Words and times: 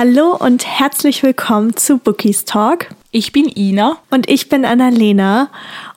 Hallo 0.00 0.36
und 0.36 0.64
herzlich 0.64 1.24
willkommen 1.24 1.74
zu 1.74 1.98
Bookies 1.98 2.44
Talk. 2.44 2.86
Ich 3.10 3.32
bin 3.32 3.50
Ina. 3.54 3.96
Und 4.10 4.28
ich 4.28 4.50
bin 4.50 4.66
Annalena. 4.66 5.50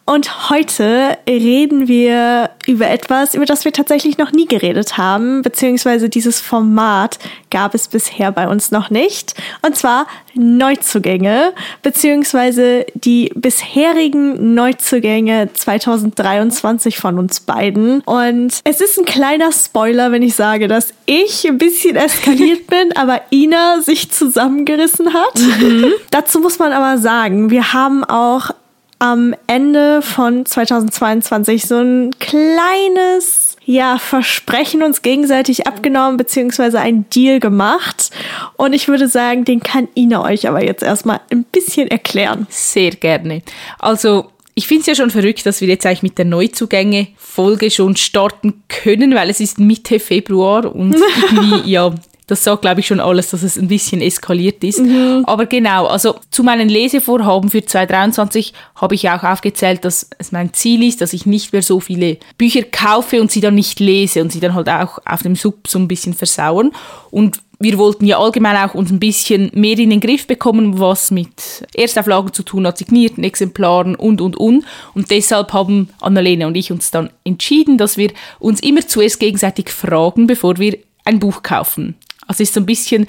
Und 0.05 0.49
heute 0.49 1.17
reden 1.27 1.87
wir 1.87 2.49
über 2.67 2.89
etwas, 2.89 3.33
über 3.35 3.45
das 3.45 3.65
wir 3.65 3.71
tatsächlich 3.71 4.17
noch 4.17 4.31
nie 4.31 4.45
geredet 4.45 4.97
haben, 4.97 5.41
beziehungsweise 5.41 6.09
dieses 6.09 6.41
Format 6.41 7.19
gab 7.49 7.75
es 7.75 7.87
bisher 7.87 8.31
bei 8.31 8.47
uns 8.47 8.71
noch 8.71 8.89
nicht. 8.89 9.35
Und 9.61 9.77
zwar 9.77 10.07
Neuzugänge, 10.33 11.53
beziehungsweise 11.81 12.85
die 12.93 13.31
bisherigen 13.35 14.53
Neuzugänge 14.53 15.49
2023 15.53 16.97
von 16.97 17.19
uns 17.19 17.39
beiden. 17.41 18.01
Und 18.01 18.59
es 18.63 18.81
ist 18.81 18.97
ein 18.97 19.05
kleiner 19.05 19.51
Spoiler, 19.51 20.11
wenn 20.11 20.23
ich 20.23 20.35
sage, 20.35 20.67
dass 20.67 20.93
ich 21.05 21.47
ein 21.47 21.57
bisschen 21.57 21.95
eskaliert 21.95 22.67
bin, 22.67 22.91
aber 22.95 23.21
Ina 23.31 23.81
sich 23.81 24.11
zusammengerissen 24.11 25.13
hat. 25.13 25.39
Mhm. 25.39 25.93
Dazu 26.09 26.39
muss 26.39 26.57
man 26.59 26.71
aber 26.71 26.97
sagen, 27.01 27.49
wir 27.49 27.73
haben 27.73 28.03
auch 28.03 28.51
am 28.99 29.33
Ende 29.47 30.03
von 30.03 30.45
2022 30.45 31.65
so 31.65 31.77
ein 31.77 32.11
kleines 32.19 33.57
ja, 33.65 33.97
Versprechen 33.97 34.83
uns 34.83 35.01
gegenseitig 35.01 35.65
abgenommen, 35.65 36.17
beziehungsweise 36.17 36.79
ein 36.79 37.09
Deal 37.09 37.39
gemacht. 37.39 38.11
Und 38.57 38.73
ich 38.73 38.87
würde 38.87 39.07
sagen, 39.07 39.43
den 39.45 39.61
kann 39.61 39.87
Ina 39.95 40.23
euch 40.23 40.47
aber 40.47 40.63
jetzt 40.63 40.83
erstmal 40.83 41.19
ein 41.31 41.43
bisschen 41.45 41.87
erklären. 41.87 42.45
Sehr 42.49 42.91
gerne. 42.91 43.41
Also, 43.79 44.29
ich 44.53 44.67
finde 44.67 44.81
es 44.81 44.87
ja 44.87 44.95
schon 44.95 45.09
verrückt, 45.09 45.45
dass 45.45 45.61
wir 45.61 45.67
jetzt 45.67 45.85
eigentlich 45.85 46.03
mit 46.03 46.17
der 46.17 46.25
Neuzugänge-Folge 46.25 47.71
schon 47.71 47.95
starten 47.95 48.63
können, 48.67 49.15
weil 49.15 49.29
es 49.29 49.39
ist 49.39 49.59
Mitte 49.59 49.99
Februar 49.99 50.75
und 50.75 50.95
irgendwie, 51.31 51.71
ja, 51.71 51.91
das 52.31 52.45
sagt, 52.45 52.61
glaube 52.61 52.79
ich, 52.79 52.87
schon 52.87 53.01
alles, 53.01 53.31
dass 53.31 53.43
es 53.43 53.57
ein 53.57 53.67
bisschen 53.67 53.99
eskaliert 53.99 54.63
ist. 54.63 54.79
Mhm. 54.79 55.25
Aber 55.27 55.47
genau, 55.47 55.87
also 55.87 56.15
zu 56.29 56.43
meinen 56.43 56.69
Lesevorhaben 56.69 57.49
für 57.49 57.65
2023 57.65 58.53
habe 58.75 58.95
ich 58.95 59.09
auch 59.09 59.23
aufgezählt, 59.23 59.83
dass 59.83 60.09
es 60.17 60.31
mein 60.31 60.53
Ziel 60.53 60.81
ist, 60.87 61.01
dass 61.01 61.11
ich 61.11 61.25
nicht 61.25 61.51
mehr 61.51 61.61
so 61.61 61.81
viele 61.81 62.19
Bücher 62.37 62.63
kaufe 62.63 63.19
und 63.19 63.31
sie 63.31 63.41
dann 63.41 63.55
nicht 63.55 63.81
lese 63.81 64.21
und 64.21 64.31
sie 64.31 64.39
dann 64.39 64.55
halt 64.55 64.69
auch 64.69 64.99
auf 65.05 65.23
dem 65.23 65.35
Sub 65.35 65.67
so 65.67 65.77
ein 65.77 65.89
bisschen 65.89 66.13
versauern. 66.13 66.71
Und 67.09 67.41
wir 67.59 67.77
wollten 67.77 68.05
ja 68.05 68.17
allgemein 68.17 68.55
auch 68.55 68.75
uns 68.75 68.91
ein 68.91 68.99
bisschen 69.01 69.51
mehr 69.53 69.77
in 69.77 69.89
den 69.89 69.99
Griff 69.99 70.25
bekommen, 70.25 70.79
was 70.79 71.11
mit 71.11 71.67
Erstauflagen 71.75 72.31
zu 72.31 72.43
tun 72.43 72.65
hat, 72.65 72.77
signierten 72.77 73.25
Exemplaren 73.25 73.95
und, 73.95 74.21
und, 74.21 74.37
und. 74.37 74.63
Und 74.93 75.11
deshalb 75.11 75.51
haben 75.51 75.89
Annalena 75.99 76.47
und 76.47 76.55
ich 76.55 76.71
uns 76.71 76.91
dann 76.91 77.09
entschieden, 77.25 77.77
dass 77.77 77.97
wir 77.97 78.11
uns 78.39 78.61
immer 78.61 78.87
zuerst 78.87 79.19
gegenseitig 79.19 79.69
fragen, 79.69 80.27
bevor 80.27 80.59
wir 80.59 80.77
ein 81.03 81.19
Buch 81.19 81.43
kaufen. 81.43 81.95
Also 82.31 82.43
ist 82.43 82.53
so 82.53 82.61
ein 82.61 82.65
bisschen 82.65 83.07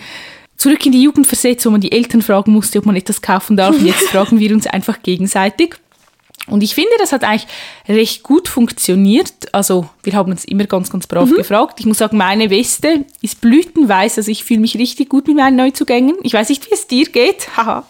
zurück 0.56 0.84
in 0.84 0.92
die 0.92 1.02
Jugend 1.02 1.26
versetzt, 1.26 1.64
wo 1.64 1.70
man 1.70 1.80
die 1.80 1.92
Eltern 1.92 2.22
fragen 2.22 2.52
musste, 2.52 2.78
ob 2.78 2.86
man 2.86 2.96
etwas 2.96 3.22
kaufen 3.22 3.56
darf. 3.56 3.76
Und 3.76 3.86
jetzt 3.86 4.08
fragen 4.08 4.40
wir 4.40 4.52
uns 4.52 4.66
einfach 4.66 5.02
gegenseitig. 5.02 5.76
Und 6.48 6.62
ich 6.62 6.74
finde, 6.74 6.90
das 6.98 7.12
hat 7.12 7.22
eigentlich 7.22 7.46
recht 7.88 8.24
gut 8.24 8.48
funktioniert. 8.48 9.32
Also 9.52 9.88
wir 10.02 10.14
haben 10.14 10.32
uns 10.32 10.44
immer 10.44 10.64
ganz, 10.64 10.90
ganz 10.90 11.06
brav 11.06 11.30
mhm. 11.30 11.36
gefragt. 11.36 11.78
Ich 11.78 11.86
muss 11.86 11.98
sagen, 11.98 12.16
meine 12.16 12.50
Weste 12.50 13.04
ist 13.20 13.40
blütenweiß. 13.40 14.18
Also 14.18 14.30
ich 14.30 14.42
fühle 14.42 14.60
mich 14.60 14.76
richtig 14.76 15.08
gut 15.08 15.28
mit 15.28 15.36
meinen 15.36 15.56
Neuzugängen. 15.56 16.16
Ich 16.22 16.32
weiß 16.32 16.48
nicht, 16.48 16.68
wie 16.68 16.74
es 16.74 16.88
dir 16.88 17.06
geht. 17.06 17.48
Haha. 17.56 17.86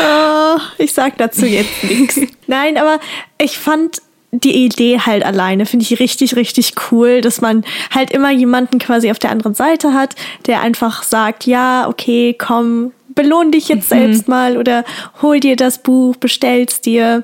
oh, 0.00 0.60
ich 0.78 0.94
sag 0.94 1.18
dazu 1.18 1.44
jetzt 1.44 1.84
nichts. 1.84 2.18
Nein, 2.46 2.78
aber 2.78 3.00
ich 3.38 3.58
fand 3.58 4.00
die 4.40 4.64
Idee 4.64 5.00
halt 5.00 5.24
alleine 5.24 5.66
finde 5.66 5.84
ich 5.84 6.00
richtig, 6.00 6.36
richtig 6.36 6.74
cool, 6.90 7.20
dass 7.20 7.40
man 7.40 7.64
halt 7.90 8.10
immer 8.10 8.30
jemanden 8.30 8.78
quasi 8.78 9.10
auf 9.10 9.18
der 9.18 9.30
anderen 9.30 9.54
Seite 9.54 9.92
hat, 9.92 10.14
der 10.46 10.60
einfach 10.60 11.02
sagt, 11.02 11.46
ja, 11.46 11.88
okay, 11.88 12.34
komm, 12.38 12.92
belohn 13.14 13.52
dich 13.52 13.68
jetzt 13.68 13.90
mhm. 13.90 13.96
selbst 13.96 14.28
mal 14.28 14.56
oder 14.56 14.84
hol 15.22 15.40
dir 15.40 15.56
das 15.56 15.78
Buch, 15.78 16.16
bestell's 16.16 16.80
dir. 16.80 17.22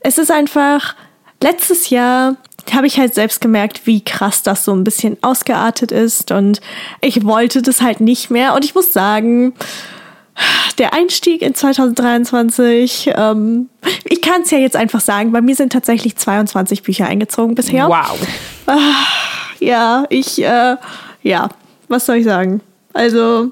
Es 0.00 0.18
ist 0.18 0.30
einfach, 0.30 0.94
letztes 1.42 1.90
Jahr 1.90 2.36
habe 2.74 2.86
ich 2.86 2.98
halt 2.98 3.14
selbst 3.14 3.40
gemerkt, 3.40 3.86
wie 3.86 4.04
krass 4.04 4.42
das 4.42 4.64
so 4.64 4.74
ein 4.74 4.84
bisschen 4.84 5.16
ausgeartet 5.22 5.92
ist 5.92 6.32
und 6.32 6.60
ich 7.00 7.24
wollte 7.24 7.62
das 7.62 7.80
halt 7.80 8.00
nicht 8.00 8.30
mehr 8.30 8.54
und 8.54 8.64
ich 8.64 8.74
muss 8.74 8.92
sagen, 8.92 9.54
der 10.78 10.94
Einstieg 10.94 11.42
in 11.42 11.54
2023, 11.54 13.10
ähm, 13.14 13.68
ich 14.04 14.22
kann 14.22 14.42
es 14.42 14.50
ja 14.50 14.58
jetzt 14.58 14.76
einfach 14.76 15.00
sagen, 15.00 15.32
bei 15.32 15.40
mir 15.40 15.54
sind 15.54 15.72
tatsächlich 15.72 16.16
22 16.16 16.82
Bücher 16.82 17.06
eingezogen 17.06 17.54
bisher. 17.54 17.88
Wow. 17.88 18.18
Ah, 18.66 18.76
ja, 19.60 20.04
ich, 20.08 20.42
äh, 20.42 20.76
ja, 21.22 21.48
was 21.88 22.06
soll 22.06 22.16
ich 22.16 22.24
sagen? 22.24 22.60
Also, 22.92 23.50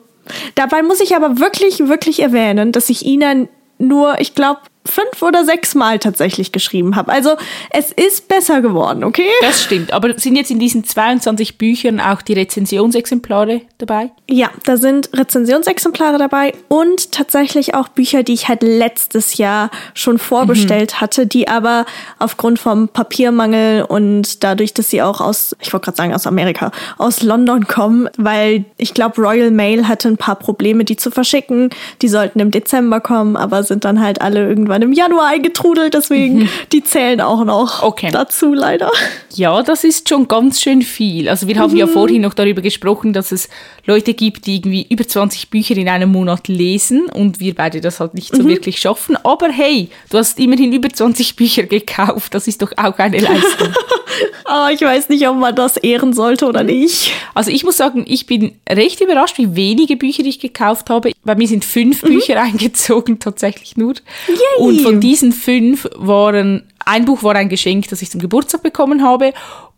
dabei 0.54 0.82
muss 0.82 1.00
ich 1.00 1.16
aber 1.16 1.38
wirklich, 1.38 1.80
wirklich 1.88 2.20
erwähnen, 2.20 2.72
dass 2.72 2.91
ich 2.91 3.04
Ihnen 3.04 3.48
nur, 3.78 4.20
ich 4.20 4.34
glaube, 4.34 4.60
fünf 4.86 5.22
oder 5.22 5.44
sechs 5.44 5.74
Mal 5.74 5.98
tatsächlich 5.98 6.52
geschrieben 6.52 6.97
habe. 6.97 7.12
Also 7.12 7.36
es 7.70 7.92
ist 7.92 8.28
besser 8.28 8.60
geworden, 8.60 9.04
okay? 9.04 9.28
Das 9.41 9.62
stimmt. 9.62 9.92
Aber 9.92 10.19
sind 10.19 10.36
jetzt 10.36 10.50
in 10.50 10.58
diesen 10.58 10.84
22 10.84 11.58
Büchern 11.58 12.00
auch 12.00 12.22
die 12.22 12.34
Rezensionsexemplare 12.34 13.62
dabei? 13.78 14.10
Ja, 14.28 14.50
da 14.64 14.76
sind 14.76 15.10
Rezensionsexemplare 15.12 16.19
dabei 16.19 16.52
und 16.69 17.12
tatsächlich 17.12 17.75
auch 17.75 17.88
Bücher, 17.88 18.22
die 18.22 18.34
ich 18.34 18.48
halt 18.48 18.62
letztes 18.62 19.36
Jahr 19.36 19.70
schon 19.94 20.19
vorbestellt 20.19 20.94
mhm. 20.94 21.00
hatte, 21.00 21.26
die 21.26 21.48
aber 21.48 21.86
aufgrund 22.19 22.58
vom 22.58 22.88
Papiermangel 22.88 23.82
und 23.82 24.42
dadurch, 24.42 24.75
dass 24.75 24.91
sie 24.91 25.02
auch 25.02 25.20
aus, 25.20 25.56
ich 25.60 25.72
wollte 25.72 25.86
gerade 25.86 25.96
sagen 25.96 26.14
aus 26.14 26.26
Amerika, 26.26 26.70
aus 26.98 27.22
London 27.22 27.66
kommen, 27.66 28.08
weil 28.16 28.64
ich 28.76 28.94
glaube 28.94 29.20
Royal 29.20 29.50
Mail 29.50 29.88
hatte 29.88 30.08
ein 30.08 30.16
paar 30.16 30.36
Probleme, 30.36 30.84
die 30.84 30.96
zu 30.96 31.10
verschicken. 31.10 31.70
Die 32.02 32.08
sollten 32.08 32.41
im 32.41 32.50
Dezember 32.50 33.00
kommen, 33.00 33.36
aber 33.36 33.62
sind 33.62 33.84
dann 33.84 34.00
halt 34.00 34.20
alle 34.20 34.46
irgendwann 34.48 34.75
irgendwann 34.76 34.82
im 34.82 34.92
Januar 34.92 35.28
eingetrudelt, 35.28 35.94
deswegen 35.94 36.41
mhm. 36.41 36.48
die 36.72 36.82
zählen 36.82 37.20
auch 37.20 37.44
noch 37.44 37.82
okay. 37.82 38.10
dazu 38.12 38.53
leider. 38.53 38.91
Ja, 39.34 39.62
das 39.62 39.84
ist 39.84 40.09
schon 40.09 40.28
ganz 40.28 40.60
schön 40.60 40.82
viel. 40.82 41.28
Also 41.28 41.48
wir 41.48 41.59
haben 41.59 41.72
mhm. 41.72 41.78
ja 41.78 41.87
vorhin 41.87 42.22
noch 42.22 42.34
darüber 42.34 42.62
gesprochen, 42.62 43.12
dass 43.12 43.32
es 43.32 43.48
Leute 43.87 44.14
gibt, 44.14 44.47
die 44.47 44.56
irgendwie 44.56 44.87
über 44.88 45.06
20 45.06 45.50
Bücher 45.50 45.76
in 45.76 45.88
einem 45.88 46.10
Monat 46.10 46.48
lesen 46.48 47.06
und 47.06 47.41
wir 47.41 47.54
beide 47.54 47.81
das 47.81 48.00
halt 48.00 48.14
nicht 48.14 48.34
so 48.34 48.42
mhm. 48.42 48.48
wirklich 48.48 48.78
schaffen. 48.78 49.16
Aber 49.25 49.48
hey, 49.48 49.88
du 50.10 50.19
hast 50.19 50.38
immerhin 50.38 50.72
über 50.72 50.88
20 50.88 51.37
Bücher 51.37 51.64
gekauft. 51.64 52.34
Das 52.34 52.48
ist 52.48 52.62
doch 52.62 52.72
auch 52.76 52.98
eine 52.98 53.19
Leistung. 53.19 53.69
Aber 54.44 54.70
ich 54.72 54.81
weiß 54.81 55.08
nicht, 55.08 55.26
ob 55.28 55.37
man 55.37 55.54
das 55.54 55.76
ehren 55.76 56.12
sollte 56.12 56.47
oder 56.47 56.62
nicht. 56.62 57.12
Also 57.34 57.50
ich 57.50 57.64
muss 57.64 57.76
sagen, 57.76 58.04
ich 58.08 58.26
bin 58.26 58.53
recht 58.69 59.00
überrascht, 59.00 59.38
wie 59.38 59.54
wenige 59.54 59.97
Bücher 59.97 60.25
ich 60.25 60.41
gekauft 60.41 60.91
habe. 60.91 61.12
Bei 61.25 61.34
mir 61.34 61.47
sind 61.47 61.64
fünf 61.64 62.03
mhm. 62.03 62.08
Bücher 62.08 62.41
eingezogen, 62.43 63.19
tatsächlich 63.19 63.76
nur. 63.76 63.94
Yay. 64.28 64.66
Und 64.66 64.81
von 64.81 65.00
diesen 65.00 65.32
fünf 65.32 65.88
waren, 65.94 66.65
ein 66.84 67.04
Buch 67.04 67.22
war 67.22 67.34
ein 67.34 67.49
Geschenk, 67.49 67.88
das 67.88 68.03
ich 68.03 68.10
zum 68.10 68.21
Geburtstag 68.21 68.62
bekommen 68.62 69.03
habe. 69.03 69.32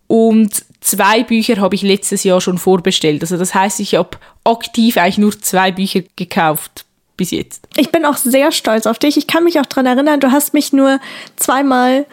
Und 0.07 0.65
zwei 0.81 1.23
Bücher 1.23 1.59
habe 1.59 1.75
ich 1.75 1.83
letztes 1.83 2.25
Jahr 2.25 2.41
schon 2.41 2.59
vorbestellt. 2.59 3.23
Also 3.23 3.37
das 3.37 3.55
heißt, 3.55 3.81
ich 3.81 3.95
habe 3.95 4.19
aktiv 4.45 4.97
eigentlich 4.97 5.19
nur 5.19 5.39
zwei 5.39 5.71
Bücher 5.71 6.01
gekauft 6.17 6.85
bis 7.17 7.31
jetzt. 7.33 7.69
Ich 7.77 7.91
bin 7.91 8.05
auch 8.05 8.17
sehr 8.17 8.53
stolz 8.53 8.87
auf 8.87 8.99
dich. 8.99 9.17
Ich 9.17 9.27
kann 9.27 9.45
mich 9.45 9.61
auch 9.61 9.67
daran 9.67 9.87
erinnern, 9.87 10.21
du 10.21 10.31
hast 10.31 10.55
mich 10.55 10.73
nur 10.73 11.01
zweimal 11.37 12.07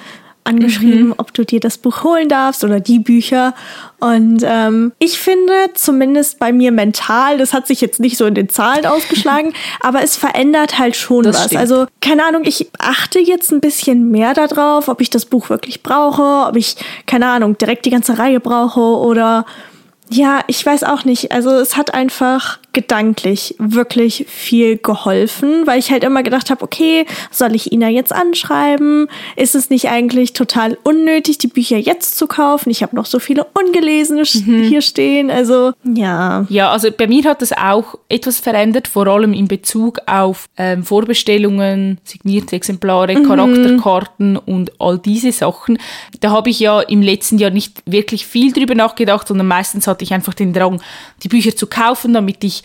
angeschrieben, 0.46 1.08
mhm. 1.08 1.16
ob 1.18 1.34
du 1.34 1.44
dir 1.44 1.60
das 1.60 1.78
Buch 1.78 2.04
holen 2.04 2.30
darfst 2.30 2.64
oder 2.64 2.80
die 2.80 3.00
Bücher. 3.00 3.54
Und 4.00 4.44
ähm, 4.44 4.94
ich 5.00 5.20
finde, 5.20 5.54
zumindest 5.74 6.40
bei 6.40 6.54
mir 6.54 6.72
mental, 6.72 7.38
das 7.38 7.54
hat 7.54 7.68
sich 7.68 7.82
jetzt 7.82 8.00
nicht 8.00 8.18
so 8.18 8.26
in 8.26 8.36
den 8.36 8.50
Zahlen 8.50 8.86
ausgeschlagen, 8.86 9.54
aber 9.82 10.04
es 10.04 10.16
verändert 10.16 10.78
halt 10.78 10.96
schon 10.96 11.24
das 11.24 11.36
was. 11.36 11.46
Stimmt. 11.46 11.62
Also, 11.62 11.88
keine 12.02 12.26
Ahnung, 12.26 12.44
ich 12.46 12.70
achte 12.78 13.20
jetzt 13.20 13.52
ein 13.52 13.60
bisschen 13.60 14.12
mehr 14.12 14.34
darauf, 14.34 14.88
ob 14.88 15.02
ich 15.02 15.10
das 15.10 15.26
Buch 15.26 15.50
wirklich 15.50 15.84
brauche, 15.84 16.48
ob 16.48 16.56
ich, 16.56 16.76
keine 17.08 17.28
Ahnung, 17.28 17.58
direkt 17.58 17.86
die 17.86 17.92
ganze 17.92 18.18
Reihe 18.18 18.40
brauche 18.40 18.80
oder 18.80 19.46
ja, 20.10 20.42
ich 20.48 20.64
weiß 20.66 20.84
auch 20.84 21.04
nicht. 21.04 21.32
Also 21.32 21.52
es 21.52 21.76
hat 21.76 21.94
einfach 21.94 22.60
gedanklich 22.76 23.56
wirklich 23.58 24.26
viel 24.28 24.78
geholfen, 24.78 25.66
weil 25.66 25.80
ich 25.80 25.90
halt 25.92 26.04
immer 26.04 26.22
gedacht 26.22 26.52
habe, 26.52 26.62
okay, 26.62 27.06
soll 27.32 27.56
ich 27.56 27.72
Ina 27.72 27.90
jetzt 27.90 28.14
anschreiben? 28.14 29.08
Ist 29.38 29.56
es 29.56 29.70
nicht 29.70 29.90
eigentlich 29.90 30.34
total 30.34 30.78
unnötig, 30.84 31.38
die 31.40 31.48
Bücher 31.48 31.78
jetzt 31.78 32.18
zu 32.18 32.28
kaufen? 32.28 32.70
Ich 32.70 32.84
habe 32.84 32.96
noch 32.96 33.06
so 33.06 33.18
viele 33.18 33.48
ungelesene 33.54 34.24
mhm. 34.24 34.64
hier 34.64 34.82
stehen. 34.82 35.32
Also 35.32 35.72
ja. 35.84 36.46
Ja, 36.50 36.72
also 36.72 36.90
bei 36.92 37.08
mir 37.08 37.24
hat 37.24 37.42
das 37.42 37.54
auch 37.54 37.96
etwas 38.10 38.40
verändert, 38.40 38.90
vor 38.90 39.08
allem 39.08 39.34
in 39.34 39.48
Bezug 39.48 40.00
auf 40.06 40.46
ähm, 40.58 40.84
Vorbestellungen, 40.84 42.00
signierte 42.04 42.58
Exemplare, 42.58 43.16
mhm. 43.16 43.28
Charakterkarten 43.28 44.36
und 44.36 44.74
all 44.80 45.00
diese 45.00 45.32
Sachen. 45.32 45.80
Da 46.20 46.32
habe 46.32 46.50
ich 46.50 46.60
ja 46.60 46.82
im 46.82 47.02
letzten 47.02 47.38
Jahr 47.38 47.52
nicht 47.52 47.82
wirklich 47.86 48.28
viel 48.28 48.52
drüber 48.52 48.76
nachgedacht, 48.76 49.30
sondern 49.30 49.48
meistens 49.48 49.88
hatte 49.88 50.04
ich 50.04 50.14
einfach 50.14 50.34
den 50.34 50.52
Drang, 50.52 50.82
die 51.24 51.30
Bücher 51.30 51.56
zu 51.56 51.68
kaufen, 51.68 52.14
damit 52.14 52.44
ich 52.44 52.65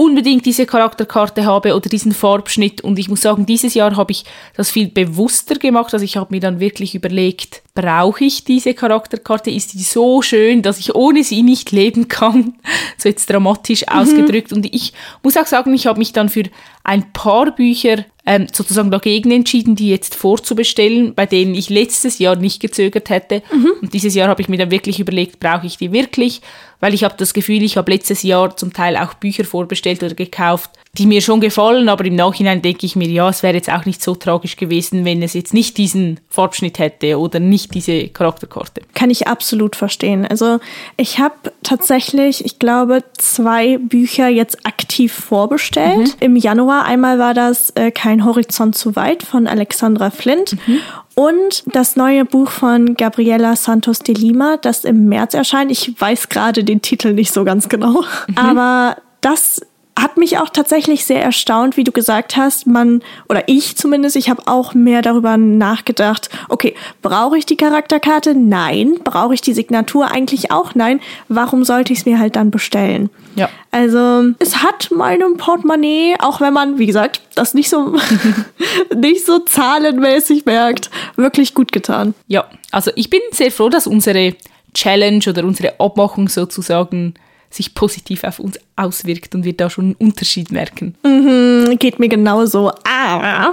unbedingt 0.00 0.46
diese 0.46 0.64
Charakterkarte 0.64 1.44
habe 1.44 1.76
oder 1.76 1.90
diesen 1.90 2.12
Farbschnitt. 2.12 2.80
Und 2.80 2.98
ich 2.98 3.10
muss 3.10 3.20
sagen, 3.20 3.44
dieses 3.44 3.74
Jahr 3.74 3.96
habe 3.98 4.12
ich 4.12 4.24
das 4.56 4.70
viel 4.70 4.88
bewusster 4.88 5.56
gemacht. 5.56 5.92
Also 5.92 6.06
ich 6.06 6.16
habe 6.16 6.34
mir 6.34 6.40
dann 6.40 6.58
wirklich 6.58 6.94
überlegt, 6.94 7.60
brauche 7.74 8.24
ich 8.24 8.44
diese 8.44 8.72
Charakterkarte? 8.72 9.50
Ist 9.50 9.74
die 9.74 9.82
so 9.82 10.22
schön, 10.22 10.62
dass 10.62 10.78
ich 10.78 10.94
ohne 10.94 11.22
sie 11.22 11.42
nicht 11.42 11.70
leben 11.70 12.08
kann? 12.08 12.54
So 12.96 13.08
jetzt 13.08 13.30
dramatisch 13.30 13.82
mhm. 13.82 13.98
ausgedrückt. 13.98 14.52
Und 14.52 14.66
ich 14.74 14.92
muss 15.22 15.36
auch 15.38 15.46
sagen, 15.46 15.72
ich 15.72 15.86
habe 15.86 15.98
mich 15.98 16.12
dann 16.12 16.28
für 16.28 16.42
ein 16.84 17.12
paar 17.12 17.54
Bücher 17.54 18.04
ähm, 18.26 18.46
sozusagen 18.52 18.90
dagegen 18.90 19.30
entschieden, 19.30 19.74
die 19.74 19.88
jetzt 19.88 20.14
vorzubestellen, 20.14 21.14
bei 21.14 21.26
denen 21.26 21.54
ich 21.54 21.70
letztes 21.70 22.18
Jahr 22.18 22.36
nicht 22.36 22.60
gezögert 22.60 23.10
hätte. 23.10 23.42
Mhm. 23.52 23.72
Und 23.82 23.94
dieses 23.94 24.14
Jahr 24.14 24.28
habe 24.28 24.42
ich 24.42 24.48
mir 24.48 24.58
dann 24.58 24.70
wirklich 24.70 25.00
überlegt, 25.00 25.40
brauche 25.40 25.66
ich 25.66 25.78
die 25.78 25.92
wirklich? 25.92 26.42
Weil 26.78 26.94
ich 26.94 27.04
habe 27.04 27.14
das 27.16 27.34
Gefühl, 27.34 27.62
ich 27.62 27.76
habe 27.76 27.90
letztes 27.90 28.22
Jahr 28.22 28.56
zum 28.56 28.72
Teil 28.72 28.96
auch 28.96 29.14
Bücher 29.14 29.44
vorbestellt 29.44 29.89
oder 29.98 30.14
gekauft, 30.14 30.70
die 30.98 31.06
mir 31.06 31.20
schon 31.20 31.40
gefallen, 31.40 31.88
aber 31.88 32.04
im 32.04 32.16
Nachhinein 32.16 32.62
denke 32.62 32.84
ich 32.84 32.96
mir, 32.96 33.06
ja, 33.08 33.28
es 33.28 33.44
wäre 33.44 33.54
jetzt 33.54 33.70
auch 33.70 33.86
nicht 33.86 34.02
so 34.02 34.16
tragisch 34.16 34.56
gewesen, 34.56 35.04
wenn 35.04 35.22
es 35.22 35.34
jetzt 35.34 35.54
nicht 35.54 35.78
diesen 35.78 36.18
Farbschnitt 36.28 36.80
hätte 36.80 37.18
oder 37.18 37.38
nicht 37.38 37.74
diese 37.74 38.08
Charakterkarte. 38.08 38.82
Kann 38.94 39.08
ich 39.08 39.28
absolut 39.28 39.76
verstehen. 39.76 40.26
Also 40.26 40.58
ich 40.96 41.20
habe 41.20 41.52
tatsächlich, 41.62 42.44
ich 42.44 42.58
glaube, 42.58 43.04
zwei 43.18 43.78
Bücher 43.78 44.28
jetzt 44.28 44.66
aktiv 44.66 45.12
vorbestellt. 45.12 45.98
Mhm. 45.98 46.14
Im 46.20 46.36
Januar 46.36 46.86
einmal 46.86 47.20
war 47.20 47.34
das 47.34 47.70
äh, 47.76 47.92
Kein 47.92 48.24
Horizont 48.24 48.76
zu 48.76 48.96
weit 48.96 49.22
von 49.22 49.46
Alexandra 49.46 50.10
Flint. 50.10 50.56
Mhm. 50.66 50.80
Und 51.14 51.64
das 51.66 51.94
neue 51.94 52.24
Buch 52.24 52.50
von 52.50 52.94
Gabriela 52.94 53.54
Santos 53.54 54.00
de 54.00 54.14
Lima, 54.14 54.56
das 54.56 54.84
im 54.84 55.08
März 55.08 55.34
erscheint. 55.34 55.70
Ich 55.70 56.00
weiß 56.00 56.30
gerade 56.30 56.64
den 56.64 56.82
Titel 56.82 57.12
nicht 57.12 57.32
so 57.32 57.44
ganz 57.44 57.68
genau. 57.68 58.02
Mhm. 58.26 58.38
Aber 58.38 58.96
das 59.20 59.60
hat 60.00 60.16
mich 60.16 60.38
auch 60.38 60.48
tatsächlich 60.48 61.04
sehr 61.04 61.22
erstaunt, 61.22 61.76
wie 61.76 61.84
du 61.84 61.92
gesagt 61.92 62.36
hast, 62.36 62.66
man, 62.66 63.02
oder 63.28 63.44
ich 63.46 63.76
zumindest, 63.76 64.16
ich 64.16 64.30
habe 64.30 64.42
auch 64.46 64.74
mehr 64.74 65.02
darüber 65.02 65.36
nachgedacht, 65.36 66.30
okay, 66.48 66.74
brauche 67.02 67.38
ich 67.38 67.46
die 67.46 67.56
Charakterkarte? 67.56 68.34
Nein. 68.34 68.98
Brauche 69.04 69.34
ich 69.34 69.40
die 69.40 69.52
Signatur? 69.52 70.10
Eigentlich 70.10 70.50
auch 70.50 70.74
nein. 70.74 71.00
Warum 71.28 71.64
sollte 71.64 71.92
ich 71.92 72.00
es 72.00 72.06
mir 72.06 72.18
halt 72.18 72.36
dann 72.36 72.50
bestellen? 72.50 73.10
Ja. 73.36 73.48
Also, 73.70 74.32
es 74.38 74.62
hat 74.62 74.90
meinem 74.90 75.36
Portemonnaie, 75.36 76.16
auch 76.18 76.40
wenn 76.40 76.52
man, 76.52 76.78
wie 76.78 76.86
gesagt, 76.86 77.20
das 77.34 77.54
nicht 77.54 77.70
so, 77.70 77.96
nicht 78.96 79.24
so 79.24 79.38
zahlenmäßig 79.38 80.44
merkt, 80.44 80.90
wirklich 81.16 81.54
gut 81.54 81.72
getan. 81.72 82.14
Ja, 82.26 82.46
also 82.70 82.90
ich 82.96 83.10
bin 83.10 83.20
sehr 83.32 83.50
froh, 83.50 83.68
dass 83.68 83.86
unsere 83.86 84.34
Challenge 84.74 85.24
oder 85.28 85.44
unsere 85.44 85.78
Abmachung 85.80 86.28
sozusagen 86.28 87.14
sich 87.50 87.74
positiv 87.74 88.22
auf 88.22 88.38
uns 88.38 88.58
auswirkt 88.76 89.34
und 89.34 89.44
wir 89.44 89.52
da 89.52 89.68
schon 89.68 89.86
einen 89.86 89.94
Unterschied 89.94 90.52
merken. 90.52 90.94
Mhm, 91.02 91.76
geht 91.78 91.98
mir 91.98 92.08
genauso. 92.08 92.72
Ah, 92.84 93.52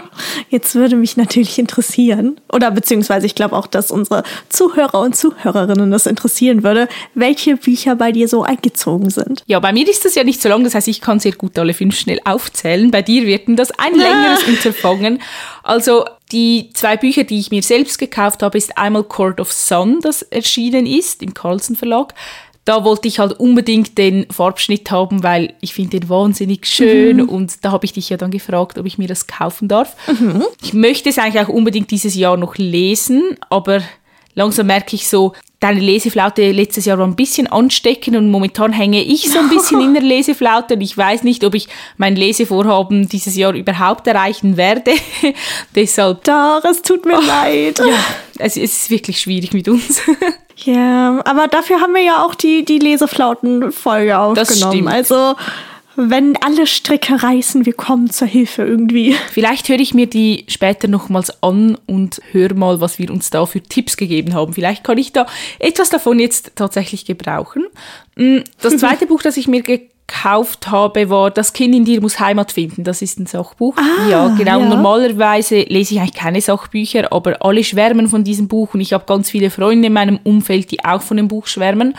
jetzt 0.50 0.76
würde 0.76 0.96
mich 0.96 1.18
natürlich 1.18 1.58
interessieren, 1.58 2.40
oder 2.52 2.70
beziehungsweise 2.70 3.26
ich 3.26 3.34
glaube 3.34 3.56
auch, 3.56 3.66
dass 3.66 3.90
unsere 3.90 4.24
Zuhörer 4.50 5.02
und 5.02 5.16
Zuhörerinnen 5.16 5.90
das 5.90 6.06
interessieren 6.06 6.64
würde, 6.64 6.88
welche 7.16 7.58
Bücher 7.58 7.96
bei 7.96 8.12
dir 8.12 8.28
so 8.28 8.44
eingezogen 8.44 9.10
sind. 9.10 9.44
Ja, 9.48 9.60
bei 9.60 9.74
mir 9.74 9.88
ist 9.90 10.06
das 10.06 10.16
ja 10.16 10.24
nicht 10.24 10.42
so 10.42 10.50
lang, 10.50 10.64
das 10.64 10.76
heißt, 10.76 10.88
ich 10.88 11.02
kann 11.02 11.20
sehr 11.20 11.34
gut 11.34 11.58
alle 11.58 11.74
fünf 11.74 11.98
schnell 11.98 12.20
aufzählen. 12.24 12.92
Bei 12.92 13.02
dir 13.02 13.26
wird 13.26 13.48
das 13.48 13.72
ein 13.72 13.94
längeres 13.96 14.44
ah. 14.46 14.50
Unterfangen. 14.50 15.20
Also 15.64 16.06
die 16.32 16.70
zwei 16.74 16.98
Bücher, 16.98 17.24
die 17.24 17.40
ich 17.40 17.52
mir 17.52 17.64
selbst 17.64 18.00
gekauft 18.00 18.44
habe, 18.44 18.58
ist 18.58 18.78
einmal 18.78 19.04
Court 19.04 19.40
of 19.40 19.52
Sun, 19.52 20.02
das 20.02 20.22
erschienen 20.24 20.86
ist 20.86 21.24
im 21.24 21.34
Carlsen 21.34 21.76
Verlag 21.76 22.14
da 22.68 22.84
wollte 22.84 23.08
ich 23.08 23.20
halt 23.20 23.40
unbedingt 23.40 23.98
den 23.98 24.26
Farbschnitt 24.30 24.92
haben, 24.92 25.24
weil 25.24 25.54
ich 25.62 25.74
finde 25.74 26.02
den 26.02 26.10
wahnsinnig 26.10 26.66
schön 26.66 27.18
mhm. 27.18 27.30
und 27.30 27.64
da 27.64 27.72
habe 27.72 27.86
ich 27.86 27.94
dich 27.94 28.10
ja 28.10 28.18
dann 28.18 28.30
gefragt, 28.30 28.78
ob 28.78 28.86
ich 28.86 28.98
mir 28.98 29.08
das 29.08 29.26
kaufen 29.26 29.70
darf. 29.70 29.96
Mhm. 30.08 30.44
Ich 30.62 30.74
möchte 30.74 31.08
es 31.08 31.18
eigentlich 31.18 31.42
auch 31.42 31.48
unbedingt 31.48 31.92
dieses 31.92 32.14
Jahr 32.14 32.36
noch 32.36 32.58
lesen, 32.58 33.38
aber 33.50 33.82
langsam 34.36 34.68
merke 34.68 34.98
ich 34.98 35.08
so, 35.08 35.32
deine 35.62 35.80
Leseflaute 35.80 36.52
letztes 36.52 36.84
Jahr 36.84 36.98
war 36.98 37.08
ein 37.08 37.16
bisschen 37.16 37.48
ansteckend 37.48 38.18
und 38.18 38.30
momentan 38.30 38.74
hänge 38.74 39.02
ich 39.02 39.32
so 39.32 39.40
ein 39.40 39.48
bisschen 39.48 39.80
in 39.80 39.94
der 39.94 40.04
Leseflaute 40.04 40.74
und 40.74 40.82
ich 40.82 40.98
weiß 40.98 41.24
nicht, 41.24 41.46
ob 41.46 41.56
ich 41.56 41.70
mein 41.96 42.18
Lesevorhaben 42.18 43.08
dieses 43.08 43.38
Jahr 43.38 43.54
überhaupt 43.54 44.08
erreichen 44.08 44.58
werde. 44.58 44.92
Deshalb. 45.76 46.26
Doch, 46.26 46.62
es 46.70 46.82
tut 46.82 47.06
mir 47.06 47.22
leid. 47.22 47.80
Ja, 47.80 47.98
es 48.40 48.58
ist 48.58 48.90
wirklich 48.90 49.22
schwierig 49.22 49.54
mit 49.54 49.70
uns. 49.70 50.02
Ja, 50.64 51.22
aber 51.26 51.48
dafür 51.48 51.82
haben 51.82 51.94
wir 51.94 52.02
ja 52.02 52.24
auch 52.24 52.36
die, 52.36 52.66
die 52.66 52.80
Leseflauten-Folge 52.80 54.18
aufgenommen. 54.18 54.88
Also, 54.88 55.36
wenn 55.96 56.36
alle 56.38 56.68
Stricke 56.68 57.22
reißen, 57.22 57.66
wir 57.66 57.74
kommen 57.74 58.10
zur 58.10 58.28
Hilfe 58.28 58.64
irgendwie. 58.64 59.16
Vielleicht 59.32 59.70
höre 59.70 59.80
ich 59.80 59.94
mir 59.94 60.08
die 60.08 60.46
später 60.48 60.88
nochmals 60.88 61.42
an 61.42 61.78
und 61.86 62.22
höre 62.32 62.54
mal, 62.54 62.82
was 62.82 63.00
wir 63.00 63.10
uns 63.12 63.30
da 63.30 63.46
für 63.46 63.62
Tipps 63.62 63.98
gegeben 63.98 64.34
haben. 64.34 64.54
Vielleicht 64.54 64.84
kann 64.84 64.98
ich 64.98 65.12
da 65.12 65.26
etwas 65.60 65.90
davon 65.90 66.20
jetzt 66.20 66.52
tatsächlich 66.56 67.06
gebrauchen. 67.06 67.66
Mm, 68.16 68.40
das 68.62 68.78
zweite 68.78 69.06
Buch, 69.08 69.22
das 69.22 69.38
ich 69.38 69.48
mir 69.48 69.62
gekauft 69.62 69.97
gekauft 70.08 70.70
habe, 70.70 71.10
war 71.10 71.32
Das 71.32 71.54
Kind 71.54 71.76
in 71.76 71.86
dir 71.86 72.02
muss 72.02 72.20
Heimat 72.20 72.52
finden. 72.52 72.84
Das 72.84 73.02
ist 73.02 73.20
ein 73.20 73.26
Sachbuch. 73.26 73.76
Ah, 73.78 74.10
ja, 74.10 74.28
genau. 74.30 74.60
Ja. 74.60 74.70
Normalerweise 74.70 75.62
lese 75.62 75.96
ich 75.96 76.00
eigentlich 76.00 76.14
keine 76.14 76.42
Sachbücher, 76.42 77.12
aber 77.12 77.38
alle 77.46 77.64
schwärmen 77.64 78.08
von 78.08 78.24
diesem 78.24 78.48
Buch 78.48 78.74
und 78.74 78.82
ich 78.82 78.94
habe 78.94 79.06
ganz 79.06 79.30
viele 79.30 79.50
Freunde 79.50 79.88
in 79.88 79.94
meinem 79.94 80.20
Umfeld, 80.24 80.72
die 80.72 80.84
auch 80.84 81.02
von 81.02 81.18
dem 81.18 81.28
Buch 81.28 81.48
schwärmen. 81.48 81.96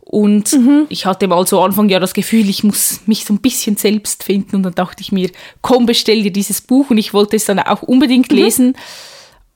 Und 0.00 0.52
mhm. 0.54 0.86
ich 0.88 1.04
hatte 1.04 1.28
mal 1.28 1.46
so 1.46 1.60
Anfang 1.60 1.90
ja 1.90 2.00
das 2.00 2.14
Gefühl, 2.14 2.48
ich 2.48 2.64
muss 2.64 3.00
mich 3.04 3.26
so 3.26 3.34
ein 3.34 3.40
bisschen 3.40 3.76
selbst 3.76 4.24
finden. 4.24 4.56
Und 4.56 4.62
dann 4.62 4.74
dachte 4.74 5.02
ich 5.02 5.12
mir, 5.12 5.30
komm, 5.60 5.84
bestell 5.84 6.22
dir 6.22 6.32
dieses 6.32 6.62
Buch. 6.62 6.88
Und 6.88 6.96
ich 6.96 7.12
wollte 7.12 7.36
es 7.36 7.44
dann 7.44 7.58
auch 7.58 7.82
unbedingt 7.82 8.32
mhm. 8.32 8.38
lesen 8.38 8.76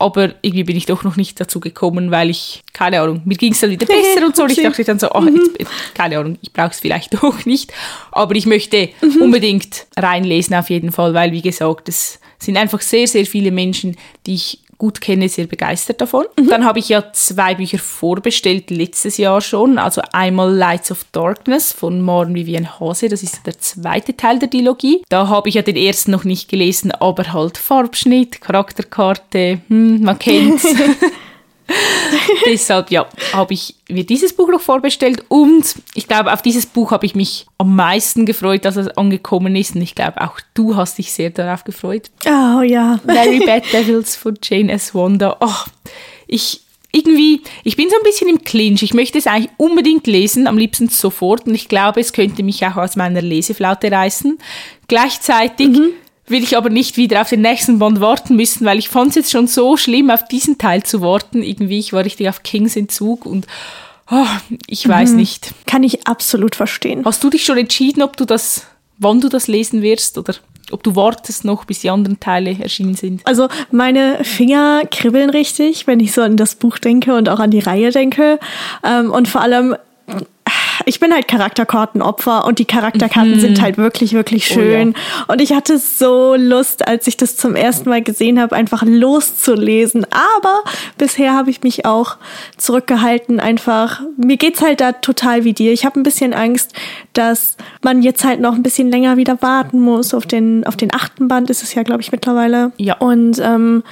aber 0.02 0.34
irgendwie 0.42 0.64
bin 0.64 0.76
ich 0.76 0.86
doch 0.86 1.04
noch 1.04 1.16
nicht 1.16 1.40
dazu 1.40 1.60
gekommen, 1.60 2.10
weil 2.10 2.28
ich, 2.28 2.64
keine 2.72 3.00
Ahnung, 3.00 3.22
mir 3.24 3.36
ging 3.36 3.52
es 3.52 3.60
dann 3.60 3.70
wieder 3.70 3.86
besser 3.86 4.26
und 4.26 4.34
so. 4.34 4.42
Und 4.42 4.50
ich 4.50 4.62
dachte 4.62 4.82
dann 4.82 4.98
so, 4.98 5.10
ach, 5.12 5.20
mhm. 5.20 5.40
jetzt, 5.56 5.70
keine 5.94 6.18
Ahnung, 6.18 6.38
ich 6.42 6.52
brauche 6.52 6.70
es 6.70 6.80
vielleicht 6.80 7.14
doch 7.22 7.44
nicht. 7.46 7.72
Aber 8.10 8.34
ich 8.34 8.46
möchte 8.46 8.88
mhm. 9.00 9.22
unbedingt 9.22 9.86
reinlesen 9.96 10.56
auf 10.56 10.70
jeden 10.70 10.90
Fall, 10.90 11.14
weil, 11.14 11.30
wie 11.30 11.40
gesagt, 11.40 11.88
es 11.88 12.18
sind 12.40 12.56
einfach 12.56 12.80
sehr, 12.80 13.06
sehr 13.06 13.24
viele 13.26 13.52
Menschen, 13.52 13.96
die 14.26 14.34
ich 14.34 14.58
gut 14.82 15.00
kenne, 15.00 15.28
sehr 15.28 15.46
begeistert 15.46 16.00
davon. 16.00 16.24
Mhm. 16.36 16.48
Dann 16.48 16.64
habe 16.64 16.80
ich 16.80 16.88
ja 16.88 17.12
zwei 17.12 17.54
Bücher 17.54 17.78
vorbestellt, 17.78 18.68
letztes 18.68 19.16
Jahr 19.16 19.40
schon. 19.40 19.78
Also 19.78 20.02
einmal 20.10 20.52
Lights 20.52 20.90
of 20.90 21.04
Darkness 21.12 21.72
von 21.72 22.00
Maren 22.00 22.34
Vivian 22.34 22.80
Hase, 22.80 23.08
das 23.08 23.22
ist 23.22 23.46
der 23.46 23.56
zweite 23.60 24.16
Teil 24.16 24.40
der 24.40 24.48
Dilogie. 24.48 25.04
Da 25.08 25.28
habe 25.28 25.48
ich 25.48 25.54
ja 25.54 25.62
den 25.62 25.76
ersten 25.76 26.10
noch 26.10 26.24
nicht 26.24 26.48
gelesen, 26.48 26.90
aber 26.90 27.32
halt 27.32 27.58
Farbschnitt, 27.58 28.40
Charakterkarte, 28.40 29.60
hm, 29.68 30.02
man 30.02 30.18
kennt's. 30.18 30.66
Deshalb, 32.46 32.90
ja, 32.90 33.06
habe 33.32 33.54
ich 33.54 33.74
mir 33.88 34.04
dieses 34.04 34.32
Buch 34.32 34.48
noch 34.48 34.60
vorbestellt 34.60 35.24
und 35.28 35.74
ich 35.94 36.08
glaube, 36.08 36.32
auf 36.32 36.42
dieses 36.42 36.66
Buch 36.66 36.90
habe 36.90 37.06
ich 37.06 37.14
mich 37.14 37.46
am 37.58 37.76
meisten 37.76 38.26
gefreut, 38.26 38.64
dass 38.64 38.76
es 38.76 38.88
angekommen 38.88 39.56
ist 39.56 39.74
und 39.74 39.82
ich 39.82 39.94
glaube, 39.94 40.20
auch 40.20 40.40
du 40.54 40.76
hast 40.76 40.98
dich 40.98 41.12
sehr 41.12 41.30
darauf 41.30 41.64
gefreut. 41.64 42.10
Oh 42.26 42.62
ja. 42.62 43.00
Very 43.04 43.40
Bad 43.46 43.64
Devils 43.72 44.16
von 44.16 44.38
Jane 44.42 44.72
S. 44.72 44.94
Wonder. 44.94 45.36
Oh, 45.40 45.90
ich 46.26 46.60
irgendwie, 46.94 47.42
ich 47.64 47.76
bin 47.76 47.88
so 47.88 47.96
ein 47.96 48.02
bisschen 48.02 48.28
im 48.28 48.44
Clinch. 48.44 48.82
Ich 48.82 48.92
möchte 48.92 49.16
es 49.16 49.26
eigentlich 49.26 49.50
unbedingt 49.56 50.06
lesen, 50.06 50.46
am 50.46 50.58
liebsten 50.58 50.88
sofort. 50.88 51.46
Und 51.46 51.54
ich 51.54 51.68
glaube, 51.68 52.00
es 52.00 52.12
könnte 52.12 52.42
mich 52.42 52.66
auch 52.66 52.76
aus 52.76 52.96
meiner 52.96 53.22
Leseflaute 53.22 53.90
reißen. 53.90 54.38
Gleichzeitig 54.88 55.68
mhm 55.68 55.94
will 56.32 56.42
ich 56.42 56.56
aber 56.56 56.70
nicht 56.70 56.96
wieder 56.96 57.20
auf 57.20 57.28
den 57.28 57.42
nächsten 57.42 57.78
Band 57.78 58.00
warten 58.00 58.34
müssen, 58.34 58.64
weil 58.64 58.78
ich 58.78 58.88
fand 58.88 59.10
es 59.10 59.14
jetzt 59.14 59.30
schon 59.30 59.46
so 59.46 59.76
schlimm, 59.76 60.10
auf 60.10 60.24
diesen 60.24 60.58
Teil 60.58 60.82
zu 60.82 61.00
warten. 61.00 61.42
Irgendwie, 61.42 61.78
ich 61.78 61.92
war 61.92 62.04
richtig 62.04 62.28
auf 62.28 62.42
Kings 62.42 62.74
Entzug 62.74 63.24
und 63.24 63.46
oh, 64.10 64.26
ich 64.66 64.88
weiß 64.88 65.10
mhm. 65.10 65.16
nicht. 65.16 65.52
Kann 65.66 65.84
ich 65.84 66.08
absolut 66.08 66.56
verstehen. 66.56 67.04
Hast 67.04 67.22
du 67.22 67.30
dich 67.30 67.44
schon 67.44 67.58
entschieden, 67.58 68.02
ob 68.02 68.16
du 68.16 68.24
das, 68.24 68.66
wann 68.98 69.20
du 69.20 69.28
das 69.28 69.46
lesen 69.46 69.82
wirst 69.82 70.18
oder 70.18 70.34
ob 70.70 70.82
du 70.82 70.96
wartest 70.96 71.44
noch, 71.44 71.64
bis 71.64 71.80
die 71.80 71.90
anderen 71.90 72.18
Teile 72.18 72.56
erschienen 72.58 72.94
sind? 72.94 73.20
Also 73.26 73.48
meine 73.70 74.24
Finger 74.24 74.82
kribbeln 74.90 75.30
richtig, 75.30 75.86
wenn 75.86 76.00
ich 76.00 76.12
so 76.12 76.22
an 76.22 76.36
das 76.36 76.54
Buch 76.54 76.78
denke 76.78 77.14
und 77.14 77.28
auch 77.28 77.40
an 77.40 77.50
die 77.50 77.60
Reihe 77.60 77.90
denke. 77.90 78.40
Ähm, 78.84 79.10
und 79.10 79.28
vor 79.28 79.42
allem 79.42 79.76
ich 80.86 81.00
bin 81.00 81.12
halt 81.12 81.28
Charakterkartenopfer 81.28 82.44
und 82.44 82.58
die 82.58 82.64
Charakterkarten 82.64 83.36
mhm. 83.36 83.40
sind 83.40 83.62
halt 83.62 83.76
wirklich, 83.76 84.12
wirklich 84.12 84.46
schön. 84.46 84.90
Oh, 84.90 84.98
ja. 84.98 85.24
Und 85.28 85.40
ich 85.40 85.52
hatte 85.52 85.78
so 85.78 86.34
Lust, 86.36 86.86
als 86.86 87.06
ich 87.06 87.16
das 87.16 87.36
zum 87.36 87.56
ersten 87.56 87.88
Mal 87.88 88.02
gesehen 88.02 88.40
habe, 88.40 88.54
einfach 88.54 88.82
loszulesen. 88.84 90.06
Aber 90.10 90.62
bisher 90.98 91.34
habe 91.34 91.50
ich 91.50 91.62
mich 91.62 91.84
auch 91.86 92.16
zurückgehalten, 92.56 93.40
einfach. 93.40 94.02
Mir 94.16 94.36
geht's 94.36 94.62
halt 94.62 94.80
da 94.80 94.92
total 94.92 95.44
wie 95.44 95.52
dir. 95.52 95.72
Ich 95.72 95.84
habe 95.84 96.00
ein 96.00 96.02
bisschen 96.02 96.32
Angst, 96.34 96.72
dass 97.12 97.56
man 97.82 98.02
jetzt 98.02 98.24
halt 98.24 98.40
noch 98.40 98.54
ein 98.54 98.62
bisschen 98.62 98.90
länger 98.90 99.16
wieder 99.16 99.40
warten 99.42 99.80
muss. 99.80 100.14
Auf 100.14 100.26
den, 100.26 100.66
auf 100.66 100.76
den 100.76 100.92
achten 100.92 101.28
Band 101.28 101.50
ist 101.50 101.62
es 101.62 101.74
ja, 101.74 101.82
glaube 101.82 102.02
ich, 102.02 102.12
mittlerweile. 102.12 102.72
Ja. 102.76 102.96
Und 102.98 103.38
ähm, 103.40 103.82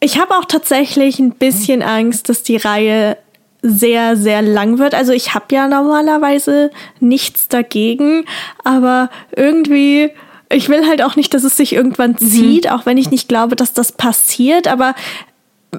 ich 0.00 0.18
habe 0.18 0.34
auch 0.34 0.46
tatsächlich 0.46 1.18
ein 1.18 1.32
bisschen 1.32 1.82
Angst, 1.82 2.28
dass 2.28 2.42
die 2.42 2.56
Reihe 2.56 3.18
sehr, 3.62 4.16
sehr 4.16 4.42
lang 4.42 4.78
wird. 4.78 4.94
Also 4.94 5.12
ich 5.12 5.34
habe 5.34 5.46
ja 5.52 5.68
normalerweise 5.68 6.70
nichts 6.98 7.48
dagegen, 7.48 8.24
aber 8.64 9.10
irgendwie, 9.36 10.10
ich 10.50 10.68
will 10.68 10.86
halt 10.86 11.02
auch 11.02 11.16
nicht, 11.16 11.34
dass 11.34 11.44
es 11.44 11.56
sich 11.56 11.72
irgendwann 11.72 12.12
mhm. 12.12 12.18
zieht, 12.18 12.70
auch 12.70 12.86
wenn 12.86 12.98
ich 12.98 13.10
nicht 13.10 13.28
glaube, 13.28 13.56
dass 13.56 13.72
das 13.72 13.92
passiert, 13.92 14.66
aber 14.68 14.94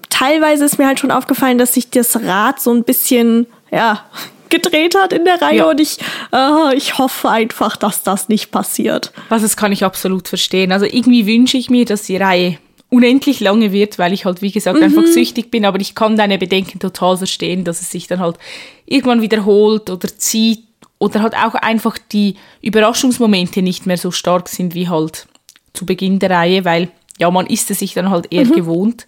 teilweise 0.10 0.66
ist 0.66 0.78
mir 0.78 0.88
halt 0.88 1.00
schon 1.00 1.12
aufgefallen, 1.12 1.58
dass 1.58 1.74
sich 1.74 1.90
das 1.90 2.16
Rad 2.24 2.60
so 2.62 2.72
ein 2.74 2.84
bisschen, 2.84 3.48
ja, 3.72 4.06
gedreht 4.50 4.96
hat 4.96 5.14
in 5.14 5.26
der 5.26 5.42
Reihe 5.42 5.60
Ja. 5.60 5.70
und 5.70 5.80
ich, 5.80 5.98
äh, 6.34 6.76
ich 6.76 6.98
hoffe 6.98 7.30
einfach, 7.30 7.78
dass 7.78 8.04
das 8.04 8.28
nicht 8.30 8.52
passiert. 8.52 9.12
Was 9.30 9.42
das 9.42 9.56
kann 9.56 9.72
ich 9.72 9.86
absolut 9.86 10.28
verstehen. 10.28 10.72
Also 10.74 10.86
irgendwie 10.86 11.26
wünsche 11.26 11.58
ich 11.58 11.70
mir, 11.70 11.86
dass 11.86 12.04
die 12.04 12.18
Reihe 12.18 12.58
unendlich 12.92 13.40
lange 13.40 13.72
wird, 13.72 13.98
weil 13.98 14.14
ich 14.14 14.26
halt, 14.26 14.42
wie 14.42 14.52
gesagt, 14.52 14.82
einfach 14.82 15.06
süchtig 15.06 15.50
bin, 15.50 15.66
aber 15.66 15.80
ich 15.80 15.96
kann 15.96 16.18
deine 16.18 16.38
Bedenken 16.38 16.78
total 16.78 17.18
verstehen, 17.18 17.64
dass 17.64 17.82
es 17.82 17.90
sich 17.90 18.08
dann 18.08 18.20
halt 18.20 18.38
irgendwann 18.86 19.22
wiederholt 19.22 19.90
oder 19.90 20.08
zieht 20.10 20.66
oder 21.00 21.22
halt 21.22 21.34
auch 21.36 21.56
einfach 21.56 21.98
die 21.98 22.36
Überraschungsmomente 22.62 23.62
nicht 23.62 23.86
mehr 23.86 23.98
so 23.98 24.12
stark 24.12 24.50
sind 24.50 24.76
wie 24.76 24.90
halt 24.90 25.28
zu 25.74 25.86
Beginn 25.86 26.20
der 26.20 26.32
Reihe, 26.32 26.66
weil 26.66 26.90
ja, 27.18 27.32
man 27.32 27.48
ist 27.48 27.72
es 27.72 27.80
sich 27.80 27.94
dann 27.94 28.10
halt 28.10 28.32
eher 28.32 28.46
gewohnt. 28.46 29.08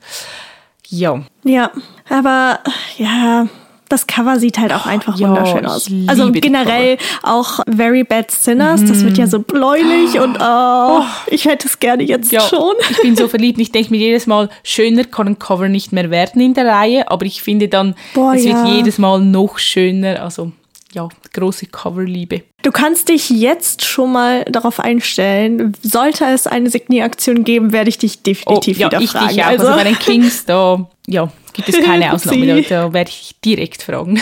Ja, 0.87 1.23
Ja, 1.43 1.71
aber 2.09 2.59
ja, 2.97 3.47
das 3.89 4.07
Cover 4.07 4.39
sieht 4.39 4.57
halt 4.57 4.73
auch 4.73 4.85
einfach 4.85 5.17
Ja, 5.17 5.29
wunderschön 5.29 5.65
ich 5.65 5.67
aus. 5.67 5.91
Also 6.07 6.31
generell 6.31 6.97
auch 7.21 7.59
Very 7.69 8.03
Bad 8.03 8.31
Sinners, 8.31 8.83
das 8.85 9.03
wird 9.03 9.17
ja 9.17 9.27
so 9.27 9.39
bläulich 9.39 10.19
und 10.19 10.37
oh, 10.39 11.01
ich 11.27 11.45
hätte 11.45 11.67
es 11.67 11.79
gerne 11.79 12.03
jetzt 12.03 12.31
ja 12.31 12.41
schon. 12.41 12.73
ich 12.89 13.01
bin 13.01 13.15
so 13.15 13.27
verliebt. 13.27 13.59
Ich 13.59 13.71
denke 13.71 13.91
mir 13.91 13.97
jedes 13.97 14.27
Mal, 14.27 14.49
schöner 14.63 15.03
kann 15.03 15.27
ein 15.27 15.39
Cover 15.39 15.69
nicht 15.69 15.91
mehr 15.91 16.09
werden 16.09 16.41
in 16.41 16.53
der 16.53 16.65
Reihe, 16.65 17.09
aber 17.09 17.25
ich 17.25 17.41
finde 17.41 17.67
dann, 17.67 17.95
Boah, 18.13 18.33
es 18.33 18.45
ja. 18.45 18.63
wird 18.63 18.75
jedes 18.75 18.97
Mal 18.97 19.21
noch 19.21 19.57
schöner. 19.57 20.23
Also 20.23 20.51
ja, 20.93 21.09
große 21.33 21.67
Coverliebe. 21.67 22.43
Du 22.63 22.71
kannst 22.71 23.09
dich 23.09 23.29
jetzt 23.29 23.83
schon 23.85 24.13
mal 24.13 24.45
darauf 24.45 24.79
einstellen. 24.79 25.73
Sollte 25.81 26.25
es 26.25 26.47
eine 26.47 26.69
Signieraktion 26.69 27.43
geben, 27.43 27.73
werde 27.73 27.89
ich 27.89 27.97
dich 27.97 28.23
definitiv 28.23 28.77
Oh, 28.77 28.79
ja, 28.81 28.87
wieder 28.87 29.01
ich 29.01 29.11
fragen. 29.11 29.27
dich 29.27 29.43
auch. 29.43 29.47
Also, 29.47 29.67
bei 29.67 29.83
den 29.83 29.99
Kings, 29.99 30.45
da 30.45 30.87
ja, 31.05 31.29
gibt 31.51 31.67
es 31.67 31.79
keine 31.83 32.13
Ausnahme. 32.13 32.61
Da 32.63 32.93
werde 32.93 33.09
ich 33.09 33.35
direkt 33.43 33.83
fragen. 33.83 34.19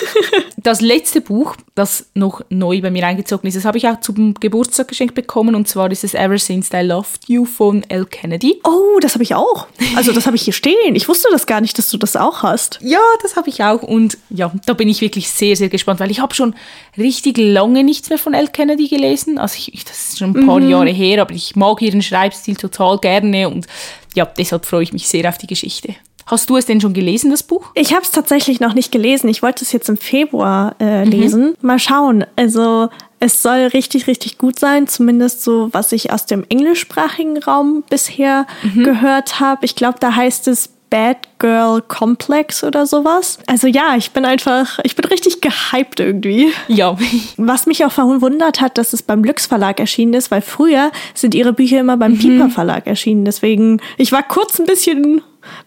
das 0.56 0.80
letzte 0.80 1.20
Buch, 1.20 1.54
das 1.76 2.06
noch 2.14 2.42
neu 2.50 2.80
bei 2.80 2.90
mir 2.90 3.06
eingezogen 3.06 3.46
ist, 3.46 3.56
das 3.56 3.64
habe 3.64 3.78
ich 3.78 3.86
auch 3.86 4.00
zum 4.00 4.34
Geburtstag 4.34 4.88
geschenkt 4.88 5.14
bekommen. 5.14 5.54
Und 5.54 5.68
zwar 5.68 5.90
ist 5.92 6.02
es 6.02 6.14
Ever 6.14 6.38
Since 6.38 6.76
I 6.76 6.82
Loved 6.82 7.28
You 7.28 7.44
von 7.44 7.84
L. 7.88 8.04
Kennedy. 8.06 8.60
Oh, 8.64 8.98
das 9.00 9.14
habe 9.14 9.22
ich 9.22 9.36
auch. 9.36 9.68
Also 9.94 10.10
das 10.12 10.26
habe 10.26 10.34
ich 10.34 10.42
hier 10.42 10.52
stehen. 10.52 10.96
Ich 10.96 11.08
wusste 11.08 11.28
das 11.30 11.46
gar 11.46 11.60
nicht, 11.60 11.78
dass 11.78 11.88
du 11.90 11.96
das 11.98 12.16
auch 12.16 12.42
hast. 12.42 12.80
Ja, 12.82 13.00
das 13.22 13.36
habe 13.36 13.48
ich 13.48 13.62
auch. 13.62 13.82
Und 13.82 14.18
ja, 14.30 14.52
da 14.66 14.72
bin 14.72 14.88
ich 14.88 15.00
wirklich 15.00 15.28
sehr, 15.30 15.54
sehr 15.54 15.68
gespannt, 15.68 16.00
weil 16.00 16.10
ich 16.10 16.18
habe 16.18 16.34
schon 16.34 16.56
richtig 16.98 17.38
lange 17.38 17.75
nichts 17.82 18.08
mehr 18.08 18.18
von 18.18 18.34
L. 18.34 18.48
Kennedy 18.48 18.88
gelesen. 18.88 19.38
Also 19.38 19.56
ich, 19.58 19.84
das 19.84 20.08
ist 20.08 20.18
schon 20.18 20.36
ein 20.36 20.46
paar 20.46 20.60
Jahre 20.60 20.90
her, 20.90 21.22
aber 21.22 21.34
ich 21.34 21.56
mag 21.56 21.80
ihren 21.82 22.02
Schreibstil 22.02 22.56
total 22.56 22.98
gerne 22.98 23.48
und 23.48 23.66
ja, 24.14 24.24
deshalb 24.24 24.66
freue 24.66 24.82
ich 24.82 24.92
mich 24.92 25.08
sehr 25.08 25.28
auf 25.28 25.38
die 25.38 25.46
Geschichte. 25.46 25.94
Hast 26.26 26.50
du 26.50 26.56
es 26.56 26.66
denn 26.66 26.80
schon 26.80 26.92
gelesen, 26.92 27.30
das 27.30 27.44
Buch? 27.44 27.70
Ich 27.74 27.92
habe 27.92 28.02
es 28.02 28.10
tatsächlich 28.10 28.58
noch 28.58 28.74
nicht 28.74 28.90
gelesen. 28.90 29.28
Ich 29.28 29.42
wollte 29.42 29.64
es 29.64 29.70
jetzt 29.70 29.88
im 29.88 29.96
Februar 29.96 30.74
äh, 30.80 31.04
lesen. 31.04 31.54
Mal 31.60 31.78
schauen. 31.78 32.24
Also 32.34 32.88
es 33.20 33.42
soll 33.42 33.66
richtig, 33.66 34.08
richtig 34.08 34.36
gut 34.36 34.58
sein. 34.58 34.88
Zumindest 34.88 35.42
so, 35.42 35.68
was 35.72 35.92
ich 35.92 36.12
aus 36.12 36.26
dem 36.26 36.44
englischsprachigen 36.48 37.38
Raum 37.38 37.84
bisher 37.88 38.46
gehört 38.74 39.38
habe. 39.38 39.64
Ich 39.64 39.76
glaube, 39.76 39.98
da 40.00 40.16
heißt 40.16 40.48
es 40.48 40.70
Bad 40.90 41.16
Girl 41.38 41.82
Complex 41.82 42.62
oder 42.62 42.86
sowas. 42.86 43.38
Also 43.46 43.66
ja, 43.66 43.96
ich 43.96 44.12
bin 44.12 44.24
einfach, 44.24 44.78
ich 44.84 44.96
bin 44.96 45.04
richtig 45.06 45.40
gehypt 45.40 46.00
irgendwie. 46.00 46.52
Ja. 46.68 46.96
Was 47.36 47.66
mich 47.66 47.84
auch 47.84 47.92
verwundert 47.92 48.60
hat, 48.60 48.78
dass 48.78 48.92
es 48.92 49.02
beim 49.02 49.24
Lux 49.24 49.46
Verlag 49.46 49.80
erschienen 49.80 50.14
ist, 50.14 50.30
weil 50.30 50.42
früher 50.42 50.92
sind 51.14 51.34
ihre 51.34 51.52
Bücher 51.52 51.80
immer 51.80 51.96
beim 51.96 52.16
Piper 52.18 52.50
Verlag 52.50 52.86
erschienen. 52.86 53.24
Deswegen, 53.24 53.80
ich 53.96 54.12
war 54.12 54.22
kurz 54.22 54.58
ein 54.58 54.66
bisschen, 54.66 55.22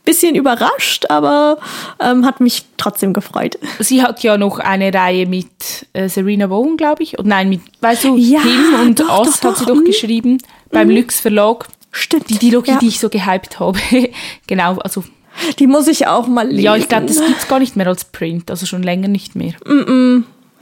bisschen 0.05 0.35
überrascht, 0.35 1.05
aber 1.09 1.57
ähm, 1.99 2.25
hat 2.25 2.39
mich 2.39 2.65
trotzdem 2.77 3.13
gefreut. 3.13 3.59
Sie 3.79 4.01
hat 4.01 4.23
ja 4.23 4.37
noch 4.37 4.59
eine 4.59 4.93
Reihe 4.93 5.25
mit 5.25 5.87
äh, 5.93 6.07
Serena 6.07 6.47
Bowen, 6.47 6.77
glaube 6.77 7.03
ich. 7.03 7.19
Und 7.19 7.27
nein, 7.27 7.49
mit, 7.49 7.61
weißt 7.81 8.05
du, 8.05 8.15
Ja, 8.15 8.41
Him 8.41 8.73
und 8.81 8.99
doch, 8.99 9.19
Us 9.19 9.39
doch, 9.39 9.49
hat 9.49 9.57
sie 9.57 9.65
doch, 9.65 9.73
doch 9.73 9.81
mhm. 9.81 9.85
geschrieben 9.85 10.37
beim 10.71 10.89
Lux 10.89 11.19
Verlag. 11.19 11.67
Stimmt. 11.91 12.29
Die 12.29 12.37
Dilogie, 12.37 12.71
ja. 12.71 12.77
die 12.79 12.87
ich 12.87 12.99
so 12.99 13.09
gehypt 13.09 13.59
habe. 13.59 13.79
genau, 14.47 14.77
also 14.77 15.03
Die 15.57 15.67
muss 15.67 15.87
ich 15.87 16.07
auch 16.07 16.27
mal 16.27 16.47
lesen. 16.47 16.63
ja, 16.63 16.75
ich 16.75 16.87
glaube, 16.87 17.07
das 17.07 17.19
gibt's 17.19 17.47
gar 17.47 17.59
nicht 17.59 17.75
mehr 17.75 17.87
als 17.87 18.05
Print, 18.05 18.49
also 18.51 18.65
schon 18.65 18.83
länger 18.83 19.07
nicht 19.07 19.35
mehr. 19.35 19.53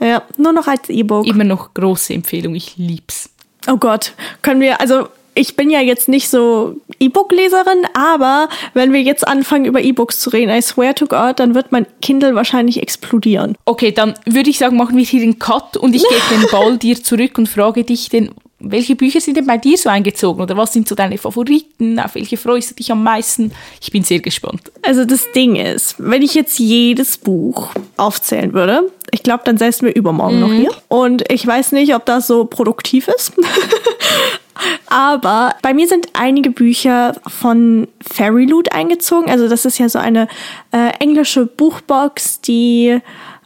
Ja, 0.00 0.22
nur 0.36 0.52
noch 0.52 0.66
als 0.68 0.88
E-Book. 0.88 1.26
Immer 1.26 1.44
noch 1.44 1.74
große 1.74 2.14
Empfehlung, 2.14 2.54
ich 2.54 2.76
lieb's. 2.76 3.30
Oh 3.66 3.76
Gott, 3.76 4.12
können 4.42 4.60
wir, 4.60 4.80
also 4.80 5.08
ich 5.34 5.54
bin 5.54 5.70
ja 5.70 5.80
jetzt 5.80 6.08
nicht 6.08 6.28
so 6.28 6.80
E-Book-Leserin, 6.98 7.86
aber 7.94 8.48
wenn 8.74 8.92
wir 8.92 9.02
jetzt 9.02 9.26
anfangen, 9.26 9.66
über 9.66 9.80
E-Books 9.80 10.18
zu 10.18 10.30
reden, 10.30 10.50
I 10.50 10.60
swear 10.62 10.94
to 10.94 11.06
God, 11.06 11.38
dann 11.38 11.54
wird 11.54 11.70
mein 11.70 11.86
Kindle 12.02 12.34
wahrscheinlich 12.34 12.82
explodieren. 12.82 13.56
Okay, 13.64 13.92
dann 13.92 14.14
würde 14.24 14.50
ich 14.50 14.58
sagen, 14.58 14.76
machen 14.76 14.96
wir 14.96 15.04
hier 15.04 15.20
den 15.20 15.38
Cut 15.38 15.76
und 15.76 15.94
ich 15.94 16.02
gebe 16.02 16.40
den 16.40 16.48
Ball 16.50 16.76
dir 16.78 17.02
zurück 17.02 17.38
und 17.38 17.48
frage 17.48 17.84
dich 17.84 18.08
denn, 18.08 18.30
welche 18.60 18.96
Bücher 18.96 19.20
sind 19.20 19.36
denn 19.36 19.46
bei 19.46 19.56
dir 19.56 19.78
so 19.78 19.88
eingezogen 19.88 20.42
oder 20.42 20.56
was 20.56 20.72
sind 20.72 20.88
so 20.88 20.94
deine 20.94 21.16
Favoriten? 21.16 22.00
Auf 22.00 22.16
welche 22.16 22.36
freust 22.36 22.72
du 22.72 22.74
dich 22.74 22.90
am 22.90 23.04
meisten? 23.04 23.52
Ich 23.80 23.92
bin 23.92 24.02
sehr 24.02 24.18
gespannt. 24.18 24.72
Also 24.82 25.04
das 25.04 25.30
Ding 25.32 25.54
ist, 25.54 25.94
wenn 25.98 26.22
ich 26.22 26.34
jetzt 26.34 26.58
jedes 26.58 27.18
Buch 27.18 27.70
aufzählen 27.96 28.52
würde, 28.52 28.90
ich 29.12 29.22
glaube, 29.22 29.42
dann 29.44 29.58
säßen 29.58 29.86
wir 29.86 29.94
übermorgen 29.94 30.40
noch 30.40 30.52
hier. 30.52 30.70
Und 30.88 31.30
ich 31.30 31.46
weiß 31.46 31.72
nicht, 31.72 31.94
ob 31.94 32.04
das 32.04 32.26
so 32.26 32.44
produktiv 32.46 33.08
ist. 33.08 33.32
Aber 34.88 35.54
bei 35.62 35.72
mir 35.72 35.86
sind 35.86 36.08
einige 36.14 36.50
Bücher 36.50 37.14
von 37.28 37.86
Fairy 38.00 38.44
Loot 38.44 38.72
eingezogen. 38.72 39.30
Also 39.30 39.48
das 39.48 39.64
ist 39.64 39.78
ja 39.78 39.88
so 39.88 40.00
eine 40.00 40.26
äh, 40.72 40.90
englische 40.98 41.46
Buchbox, 41.46 42.40
die 42.40 43.00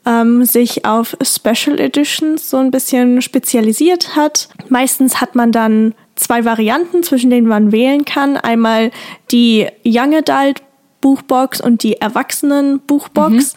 ähm, 0.06 0.44
sich 0.44 0.84
auf 0.84 1.16
Special 1.22 1.78
Editions 1.78 2.50
so 2.50 2.58
ein 2.58 2.70
bisschen 2.70 3.22
spezialisiert 3.22 4.16
hat. 4.16 4.48
Meistens 4.68 5.20
hat 5.20 5.34
man 5.34 5.52
dann 5.52 5.94
zwei 6.14 6.44
Varianten, 6.44 7.02
zwischen 7.02 7.30
denen 7.30 7.46
man 7.46 7.72
wählen 7.72 8.04
kann. 8.04 8.36
Einmal 8.36 8.90
die 9.30 9.68
Young 9.84 10.14
Adult 10.14 10.62
Buchbox 11.00 11.60
und 11.60 11.82
die 11.82 12.00
Erwachsenen 12.00 12.80
Buchbox. 12.80 13.54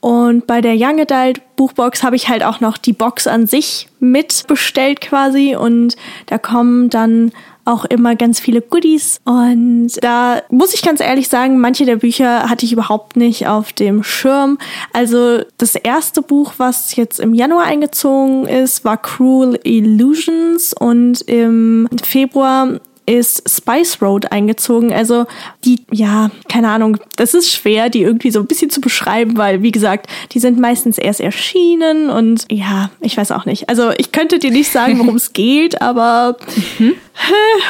Und 0.00 0.46
bei 0.46 0.60
der 0.60 0.74
Young 0.76 1.00
Adult 1.00 1.40
Buchbox 1.56 2.02
habe 2.02 2.16
ich 2.16 2.28
halt 2.28 2.44
auch 2.44 2.60
noch 2.60 2.76
die 2.76 2.92
Box 2.92 3.26
an 3.26 3.46
sich 3.46 3.88
mitbestellt 4.00 5.00
quasi 5.00 5.56
und 5.56 5.96
da 6.26 6.36
kommen 6.36 6.90
dann 6.90 7.32
auch 7.64 7.84
immer 7.84 8.16
ganz 8.16 8.40
viele 8.40 8.60
Goodies 8.60 9.20
und 9.24 9.92
da 10.02 10.42
muss 10.50 10.74
ich 10.74 10.82
ganz 10.82 11.00
ehrlich 11.00 11.28
sagen, 11.28 11.58
manche 11.58 11.84
der 11.84 11.96
Bücher 11.96 12.48
hatte 12.48 12.66
ich 12.66 12.72
überhaupt 12.72 13.16
nicht 13.16 13.46
auf 13.46 13.72
dem 13.72 14.02
Schirm. 14.02 14.58
Also 14.92 15.42
das 15.58 15.74
erste 15.74 16.22
Buch, 16.22 16.54
was 16.58 16.96
jetzt 16.96 17.20
im 17.20 17.34
Januar 17.34 17.64
eingezogen 17.64 18.46
ist, 18.46 18.84
war 18.84 18.96
Cruel 18.96 19.58
Illusions 19.64 20.74
und 20.74 21.22
im 21.22 21.88
Februar 22.02 22.80
ist 23.06 23.48
Spice 23.48 24.00
Road 24.00 24.32
eingezogen. 24.32 24.92
Also 24.92 25.26
die, 25.64 25.84
ja, 25.90 26.30
keine 26.48 26.68
Ahnung, 26.68 26.98
das 27.16 27.34
ist 27.34 27.50
schwer, 27.50 27.90
die 27.90 28.02
irgendwie 28.02 28.30
so 28.30 28.40
ein 28.40 28.46
bisschen 28.46 28.70
zu 28.70 28.80
beschreiben, 28.80 29.36
weil, 29.36 29.62
wie 29.62 29.72
gesagt, 29.72 30.06
die 30.32 30.38
sind 30.38 30.58
meistens 30.58 30.98
erst 30.98 31.20
erschienen 31.20 32.10
und 32.10 32.46
ja, 32.50 32.90
ich 33.00 33.16
weiß 33.16 33.32
auch 33.32 33.44
nicht. 33.44 33.68
Also 33.68 33.90
ich 33.96 34.12
könnte 34.12 34.38
dir 34.38 34.50
nicht 34.50 34.70
sagen, 34.70 34.98
worum 34.98 35.16
es 35.16 35.32
geht, 35.32 35.82
aber 35.82 36.36
hä, 36.78 36.94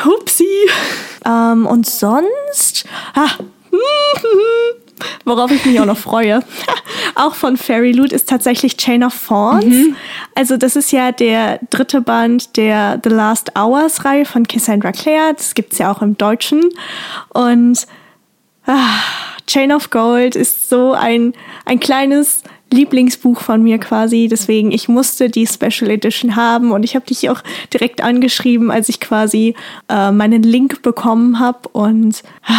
hupsi. 0.04 0.46
Ähm, 1.26 1.66
und 1.66 1.86
sonst, 1.86 2.84
ah, 3.14 3.30
worauf 5.24 5.50
ich 5.50 5.64
mich 5.64 5.80
auch 5.80 5.86
noch 5.86 5.98
freue, 5.98 6.42
auch 7.14 7.34
von 7.34 7.56
Fairy 7.56 7.92
Loot 7.92 8.12
ist 8.12 8.28
tatsächlich 8.28 8.76
Chain 8.76 9.04
of 9.04 9.14
Thorns. 9.26 9.96
Also 10.34 10.56
das 10.56 10.76
ist 10.76 10.92
ja 10.92 11.12
der 11.12 11.60
dritte 11.70 12.00
Band 12.00 12.56
der 12.56 13.00
The 13.02 13.10
Last 13.10 13.52
Hours 13.58 14.04
Reihe 14.04 14.24
von 14.24 14.46
Cassandra 14.46 14.92
Clare. 14.92 15.34
Das 15.34 15.54
gibt's 15.54 15.78
ja 15.78 15.92
auch 15.92 16.02
im 16.02 16.16
Deutschen. 16.16 16.62
Und 17.30 17.86
ah, 18.66 18.98
Chain 19.46 19.72
of 19.72 19.90
Gold 19.90 20.36
ist 20.36 20.68
so 20.68 20.92
ein, 20.92 21.34
ein 21.64 21.80
kleines 21.80 22.42
Lieblingsbuch 22.74 23.40
von 23.40 23.62
mir 23.62 23.78
quasi. 23.78 24.28
Deswegen, 24.28 24.72
ich 24.72 24.88
musste 24.88 25.30
die 25.30 25.46
Special 25.46 25.90
Edition 25.90 26.36
haben 26.36 26.72
und 26.72 26.82
ich 26.82 26.94
habe 26.94 27.06
dich 27.06 27.30
auch 27.30 27.42
direkt 27.72 28.02
angeschrieben, 28.02 28.70
als 28.70 28.88
ich 28.88 29.00
quasi 29.00 29.54
äh, 29.88 30.10
meinen 30.10 30.42
Link 30.42 30.82
bekommen 30.82 31.38
habe. 31.38 31.68
Und 31.72 32.22
ah, 32.46 32.52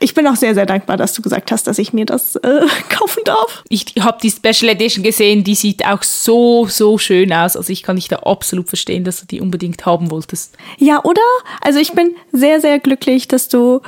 ich 0.00 0.14
bin 0.14 0.26
auch 0.26 0.36
sehr, 0.36 0.54
sehr 0.54 0.66
dankbar, 0.66 0.96
dass 0.96 1.14
du 1.14 1.22
gesagt 1.22 1.52
hast, 1.52 1.66
dass 1.66 1.78
ich 1.78 1.92
mir 1.92 2.06
das 2.06 2.36
äh, 2.36 2.66
kaufen 2.88 3.22
darf. 3.24 3.62
Ich 3.68 3.94
habe 4.00 4.18
die 4.22 4.30
Special 4.30 4.70
Edition 4.70 5.04
gesehen, 5.04 5.44
die 5.44 5.54
sieht 5.54 5.86
auch 5.86 6.02
so, 6.02 6.66
so 6.66 6.98
schön 6.98 7.32
aus. 7.32 7.56
Also 7.56 7.72
ich 7.72 7.82
kann 7.82 7.96
dich 7.96 8.08
da 8.08 8.16
absolut 8.16 8.68
verstehen, 8.68 9.04
dass 9.04 9.20
du 9.20 9.26
die 9.26 9.40
unbedingt 9.40 9.86
haben 9.86 10.10
wolltest. 10.10 10.56
Ja, 10.78 11.02
oder? 11.04 11.22
Also 11.60 11.78
ich 11.78 11.92
bin 11.92 12.14
sehr, 12.32 12.60
sehr 12.60 12.78
glücklich, 12.78 13.28
dass 13.28 13.48
du 13.48 13.80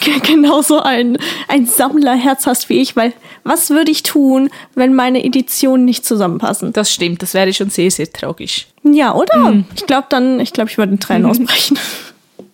genauso 0.26 0.80
ein, 0.80 1.18
ein 1.48 1.66
Sammlerherz 1.66 2.46
hast 2.46 2.68
wie 2.68 2.80
ich, 2.80 2.96
weil 2.96 3.12
was 3.44 3.70
würde 3.70 3.90
ich 3.90 4.02
tun, 4.02 4.50
wenn 4.74 4.94
meine 4.94 5.24
Editionen 5.24 5.84
nicht 5.84 6.04
zusammenpassen? 6.04 6.72
Das 6.72 6.92
stimmt, 6.92 7.22
das 7.22 7.34
wäre 7.34 7.52
schon 7.52 7.70
sehr, 7.70 7.90
sehr 7.90 8.10
tragisch. 8.10 8.66
Ja, 8.82 9.14
oder? 9.14 9.64
Ich 9.74 9.86
glaube 9.86 10.06
dann, 10.08 10.40
ich 10.40 10.52
glaube, 10.52 10.70
ich 10.70 10.78
würde 10.78 10.92
in 10.92 11.00
Tränen 11.00 11.26
ausbrechen. 11.30 11.78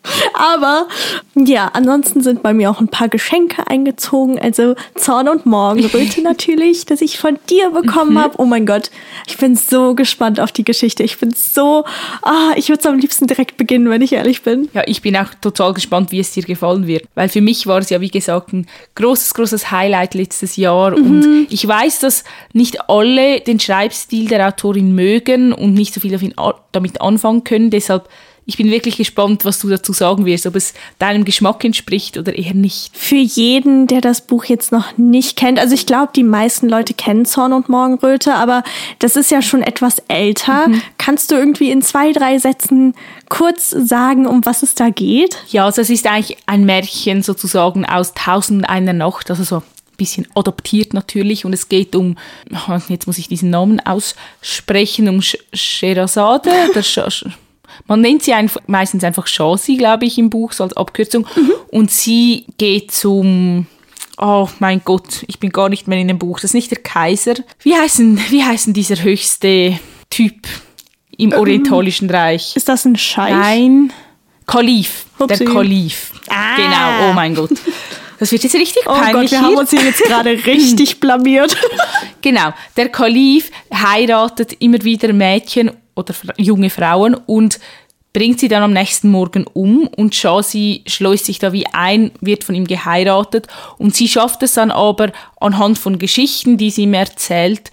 Aber 0.35 0.87
ja, 1.35 1.71
ansonsten 1.75 2.23
sind 2.23 2.43
bei 2.43 2.53
mir 2.55 2.71
auch 2.71 2.81
ein 2.81 2.89
paar 2.89 3.09
Geschenke 3.09 3.67
eingezogen. 3.67 4.39
Also 4.39 4.75
Zorn 4.95 5.29
und 5.29 5.47
Morgenröte 5.47 6.23
natürlich, 6.23 6.87
das 6.87 7.01
ich 7.01 7.19
von 7.19 7.39
dir 7.51 7.71
bekommen 7.71 8.13
Mhm. 8.15 8.19
habe. 8.19 8.35
Oh 8.39 8.45
mein 8.45 8.65
Gott, 8.67 8.91
ich 9.27 9.37
bin 9.37 9.57
so 9.57 9.95
gespannt 9.95 10.41
auf 10.41 10.53
die 10.53 10.65
Geschichte. 10.65 11.03
Ich 11.03 11.19
bin 11.19 11.33
so, 11.33 11.85
ah, 12.23 12.53
ich 12.57 12.69
würde 12.69 12.81
es 12.81 12.87
am 12.87 12.99
liebsten 12.99 13.27
direkt 13.27 13.57
beginnen, 13.57 13.91
wenn 13.91 14.01
ich 14.03 14.13
ehrlich 14.13 14.43
bin. 14.43 14.69
Ja, 14.73 14.83
ich 14.87 15.03
bin 15.03 15.17
auch 15.17 15.35
total 15.41 15.75
gespannt, 15.75 16.11
wie 16.13 16.21
es 16.21 16.33
dir 16.33 16.43
gefallen 16.43 16.87
wird. 16.87 17.05
Weil 17.15 17.29
für 17.29 17.41
mich 17.41 17.67
war 17.67 17.79
es 17.81 17.91
ja, 17.91 18.01
wie 18.01 18.11
gesagt, 18.11 18.53
ein 18.53 18.67
großes, 18.95 19.35
großes 19.35 19.71
Highlight 19.71 20.15
letztes 20.15 20.57
Jahr. 20.57 20.95
Und 20.95 21.47
ich 21.51 21.67
weiß, 21.67 22.01
dass 22.01 22.25
nicht 22.53 22.89
alle 22.89 23.41
den 23.41 23.61
Schreibstil 23.61 24.29
der 24.29 24.47
Autorin 24.49 24.95
mögen 24.95 25.53
und 25.53 25.75
nicht 25.75 25.93
so 25.93 26.01
viel 26.01 26.21
ihn 26.23 26.35
damit 26.73 27.01
anfangen 27.01 27.45
können. 27.45 27.71
Deshalb, 27.71 28.09
ich 28.49 28.57
bin 28.57 28.71
wirklich 28.71 28.97
gespannt, 28.97 29.45
was 29.45 29.59
du 29.59 29.69
dazu 29.69 29.93
sagen 29.93 30.25
wirst, 30.25 30.47
ob 30.47 30.57
es 30.57 30.73
deinem 30.99 31.27
Geschmack 31.27 31.63
entspricht 31.65 32.17
oder 32.17 32.35
eher 32.35 32.55
nicht. 32.55 32.97
Für 32.97 33.15
jeden, 33.17 33.87
der 33.87 34.01
das 34.01 34.23
Buch 34.23 34.47
jetzt 34.47 34.73
noch 34.73 34.97
nicht 34.97 35.37
kennt, 35.37 35.59
also 35.59 35.75
ich 35.75 35.85
glaube, 35.85 36.13
die 36.17 36.23
meisten 36.23 36.67
Leute 36.67 36.95
kennen 36.95 37.27
Zorn 37.27 37.53
und 37.53 37.69
Morgenröte, 37.69 38.33
aber 38.35 38.65
das 39.01 39.17
ist 39.17 39.31
ja 39.31 39.43
schon 39.43 39.61
etwas 39.61 39.99
älter. 40.09 40.69
Kannst 40.97 41.31
du 41.31 41.35
irgendwie 41.35 41.71
in 41.71 41.83
zwei, 41.83 42.13
drei 42.13 42.39
Sätzen 42.39 42.95
kurz 43.29 43.69
sagen, 43.69 44.27
um 44.27 44.47
was 44.47 44.63
es 44.63 44.75
da 44.75 44.89
geht? 44.89 45.37
Ja, 45.51 45.67
also 45.67 45.83
es 45.83 45.91
ist 45.91 46.07
eigentlich 46.07 46.39
ein 46.47 46.65
Märchen 46.65 47.23
sozusagen 47.23 47.85
aus 47.85 48.15
Tausend 48.15 48.67
einer 48.67 48.95
Nacht, 48.95 49.29
also 49.29 49.45
so 49.45 49.57
ein 49.57 49.63
bisschen 49.99 50.27
adoptiert 50.35 50.95
natürlich 50.95 51.45
und 51.45 51.53
es 51.53 51.69
geht 51.69 51.95
um, 51.95 52.17
jetzt 52.89 53.07
muss 53.07 53.19
ich 53.19 53.29
diesen 53.29 53.51
Namen 53.51 53.79
aussprechen, 53.81 55.07
um 55.11 55.21
Sherazade, 55.53 56.49
oder 56.71 56.83
Sch 56.83 56.99
Sch- 56.99 57.31
man 57.89 58.01
nennt 58.01 58.23
sie 58.23 58.35
einfach, 58.35 58.61
meistens 58.67 59.03
einfach 59.03 59.27
Shazi, 59.27 59.77
glaube 59.77 60.05
ich, 60.05 60.19
im 60.19 60.31
Buch, 60.31 60.53
so 60.53 60.63
als 60.65 60.77
Abkürzung. 60.77 61.27
Und 61.71 61.91
sie 61.91 62.45
geht 62.59 62.93
zum, 62.93 63.67
oh 64.19 64.49
mein 64.61 64.83
Gott, 64.85 65.25
ich 65.27 65.41
bin 65.41 65.51
gar 65.51 65.69
nicht 65.69 65.89
mehr 65.89 65.99
in 65.99 66.09
dem 66.09 66.19
Buch, 66.19 66.37
das 66.39 66.51
ist 66.51 66.55
nicht 66.55 66.71
der 66.71 66.79
Kaiser. 66.79 67.35
Wie 67.63 67.75
heißen, 67.75 68.21
wie 68.31 68.45
heißen 68.45 68.73
dieser 68.73 69.03
höchste 69.03 69.79
Typ 70.11 70.47
im 71.17 71.33
Orientalischen 71.33 72.09
Reich? 72.11 72.55
Ist 72.55 72.69
das 72.69 72.85
ein 72.85 72.97
Scheich? 72.97 73.33
Nein, 73.33 73.93
Kalif. 74.47 75.07
Upsi. 75.19 75.45
Der 75.45 75.47
Kalif. 75.53 76.13
Ah. 76.29 76.57
Genau, 76.57 77.11
oh 77.11 77.13
mein 77.13 77.35
Gott. 77.35 77.51
Das 78.19 78.33
wird 78.33 78.43
jetzt 78.43 78.55
richtig 78.55 78.83
Oh 78.87 78.93
peinlich 78.93 79.13
Gott, 79.13 79.31
wir 79.31 79.39
hier. 79.39 79.47
haben 79.49 79.57
uns 79.57 79.71
hier 79.71 79.83
jetzt 79.83 80.03
gerade 80.03 80.31
richtig 80.31 81.01
blamiert. 81.01 81.57
Genau, 82.21 82.53
der 82.77 82.89
Kalif 82.89 83.49
heiratet 83.73 84.57
immer 84.59 84.83
wieder 84.83 85.13
Mädchen 85.13 85.71
oder 85.99 86.15
junge 86.37 86.71
Frauen 86.71 87.15
und 87.15 87.61
bringt 88.13 88.41
sie 88.41 88.49
dann 88.49 88.63
am 88.63 88.73
nächsten 88.73 89.11
Morgen 89.11 89.45
um 89.53 89.87
und 89.87 90.15
Shazi 90.15 90.83
schleust 90.87 91.27
sich 91.27 91.39
da 91.39 91.53
wie 91.53 91.67
ein, 91.67 92.11
wird 92.21 92.43
von 92.43 92.55
ihm 92.55 92.67
geheiratet 92.67 93.47
und 93.77 93.95
sie 93.95 94.09
schafft 94.09 94.43
es 94.43 94.55
dann 94.55 94.71
aber 94.71 95.13
anhand 95.41 95.79
von 95.79 95.99
Geschichten, 95.99 96.57
die 96.57 96.71
sie 96.71 96.83
ihm 96.83 96.95
erzählt, 96.95 97.71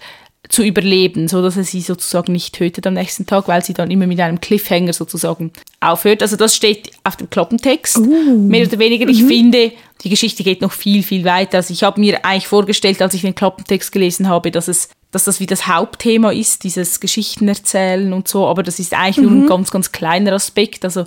zu 0.48 0.62
überleben, 0.62 1.28
so 1.28 1.42
dass 1.42 1.56
er 1.56 1.64
sie 1.64 1.80
sozusagen 1.80 2.32
nicht 2.32 2.54
tötet 2.54 2.86
am 2.86 2.94
nächsten 2.94 3.26
Tag, 3.26 3.48
weil 3.48 3.64
sie 3.64 3.74
dann 3.74 3.90
immer 3.90 4.06
mit 4.06 4.20
einem 4.20 4.40
Cliffhanger 4.40 4.92
sozusagen 4.92 5.52
aufhört. 5.80 6.22
Also 6.22 6.36
das 6.36 6.54
steht 6.54 6.92
auf 7.04 7.16
dem 7.16 7.28
Klappentext, 7.30 7.98
mehr 7.98 8.66
oder 8.66 8.78
weniger. 8.78 9.08
Ich 9.08 9.24
finde, 9.24 9.72
die 10.02 10.08
Geschichte 10.08 10.44
geht 10.44 10.60
noch 10.60 10.72
viel, 10.72 11.02
viel 11.02 11.24
weiter. 11.24 11.58
Also 11.58 11.72
ich 11.72 11.82
habe 11.82 12.00
mir 12.00 12.24
eigentlich 12.24 12.46
vorgestellt, 12.46 13.02
als 13.02 13.14
ich 13.14 13.22
den 13.22 13.34
Klappentext 13.34 13.90
gelesen 13.90 14.28
habe, 14.28 14.50
dass 14.50 14.68
es 14.68 14.88
dass 15.10 15.24
das 15.24 15.40
wie 15.40 15.46
das 15.46 15.66
Hauptthema 15.66 16.32
ist, 16.32 16.64
dieses 16.64 17.00
Geschichten 17.00 17.48
erzählen 17.48 18.12
und 18.12 18.28
so, 18.28 18.46
aber 18.46 18.62
das 18.62 18.78
ist 18.78 18.94
eigentlich 18.94 19.18
nur 19.18 19.30
ein 19.30 19.46
ganz, 19.46 19.70
ganz 19.70 19.92
kleiner 19.92 20.32
Aspekt. 20.32 20.84
Also 20.84 21.06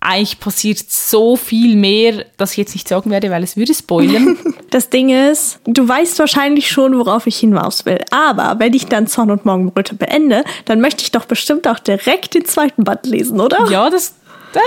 eigentlich 0.00 0.40
passiert 0.40 0.78
so 0.78 1.36
viel 1.36 1.76
mehr, 1.76 2.24
dass 2.38 2.52
ich 2.52 2.56
jetzt 2.56 2.74
nicht 2.74 2.88
sagen 2.88 3.10
werde, 3.10 3.30
weil 3.30 3.42
es 3.42 3.56
würde 3.56 3.74
spoilern. 3.74 4.36
Das 4.70 4.88
Ding 4.88 5.08
ist, 5.08 5.58
du 5.64 5.88
weißt 5.88 6.20
wahrscheinlich 6.20 6.70
schon, 6.70 6.96
worauf 6.96 7.26
ich 7.26 7.38
hinaus 7.38 7.86
will. 7.86 7.98
Aber 8.12 8.60
wenn 8.60 8.72
ich 8.72 8.86
dann 8.86 9.08
Zorn 9.08 9.32
und 9.32 9.44
Morgenröte 9.44 9.96
beende, 9.96 10.44
dann 10.64 10.80
möchte 10.80 11.02
ich 11.02 11.10
doch 11.10 11.24
bestimmt 11.24 11.66
auch 11.66 11.80
direkt 11.80 12.34
den 12.34 12.44
zweiten 12.44 12.84
Band 12.84 13.04
lesen, 13.04 13.40
oder? 13.40 13.68
ja, 13.68 13.90
das, 13.90 14.14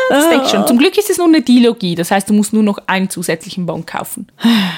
das 0.10 0.30
deckt 0.30 0.50
schon. 0.50 0.68
Zum 0.68 0.78
Glück 0.78 0.98
ist 0.98 1.10
es 1.10 1.18
nur 1.18 1.28
eine 1.28 1.42
Dilogie, 1.42 1.96
das 1.96 2.12
heißt, 2.12 2.30
du 2.30 2.34
musst 2.34 2.54
nur 2.54 2.64
noch 2.64 2.80
einen 2.88 3.10
zusätzlichen 3.10 3.66
Band 3.66 3.88
kaufen. 3.88 4.28